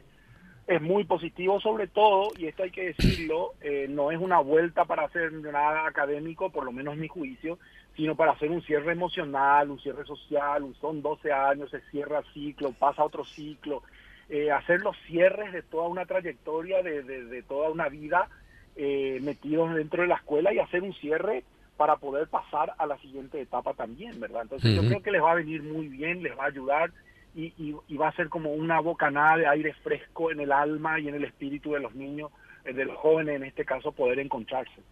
es 0.66 0.80
muy 0.80 1.02
positivo 1.02 1.60
sobre 1.60 1.88
todo, 1.88 2.28
y 2.38 2.46
esto 2.46 2.62
hay 2.62 2.70
que 2.70 2.94
decirlo, 2.94 3.54
eh, 3.60 3.86
no 3.90 4.12
es 4.12 4.18
una 4.20 4.38
vuelta 4.38 4.84
para 4.84 5.02
hacer 5.04 5.32
nada 5.32 5.84
académico, 5.84 6.50
por 6.50 6.64
lo 6.64 6.70
menos 6.70 6.94
en 6.94 7.00
mi 7.00 7.08
juicio, 7.08 7.58
sino 7.96 8.14
para 8.14 8.32
hacer 8.32 8.50
un 8.52 8.62
cierre 8.62 8.92
emocional, 8.92 9.68
un 9.68 9.80
cierre 9.80 10.04
social, 10.04 10.64
son 10.80 11.02
12 11.02 11.32
años, 11.32 11.70
se 11.72 11.80
cierra 11.90 12.22
ciclo, 12.32 12.70
pasa 12.70 13.02
otro 13.04 13.24
ciclo, 13.24 13.82
eh, 14.28 14.52
hacer 14.52 14.80
los 14.82 14.96
cierres 15.08 15.52
de 15.52 15.62
toda 15.62 15.88
una 15.88 16.06
trayectoria, 16.06 16.84
de, 16.84 17.02
de- 17.02 17.24
de 17.24 17.42
toda 17.42 17.68
una 17.70 17.88
vida 17.88 18.28
eh, 18.76 19.18
metidos 19.22 19.74
dentro 19.74 20.02
de 20.02 20.08
la 20.08 20.14
escuela 20.14 20.54
y 20.54 20.60
hacer 20.60 20.84
un 20.84 20.94
cierre 20.94 21.42
para 21.80 21.96
poder 21.96 22.28
pasar 22.28 22.74
a 22.76 22.84
la 22.84 22.98
siguiente 22.98 23.40
etapa 23.40 23.72
también, 23.72 24.20
¿verdad? 24.20 24.42
Entonces 24.42 24.70
yo 24.74 24.82
creo 24.88 25.02
que 25.02 25.12
les 25.12 25.22
va 25.22 25.32
a 25.32 25.36
venir 25.36 25.62
muy 25.62 25.88
bien, 25.88 26.22
les 26.22 26.38
va 26.38 26.44
a 26.44 26.48
ayudar 26.48 26.90
y, 27.34 27.54
y- 27.56 27.74
y 27.88 27.96
va 27.96 28.08
a 28.08 28.12
ser 28.16 28.28
como 28.28 28.52
una 28.52 28.80
bocanada 28.80 29.38
de 29.38 29.46
aire 29.46 29.72
fresco 29.82 30.30
en 30.30 30.40
el 30.40 30.52
alma 30.52 31.00
y 31.00 31.08
en 31.08 31.14
el 31.14 31.24
espíritu 31.24 31.72
de 31.72 31.80
los 31.80 31.94
niños, 31.94 32.30
eh, 32.66 32.74
de 32.74 32.84
los 32.84 32.98
jóvenes 32.98 33.36
en 33.36 33.44
este 33.44 33.64
caso, 33.64 33.92
poder 33.92 34.18
encontrarse. 34.18 34.82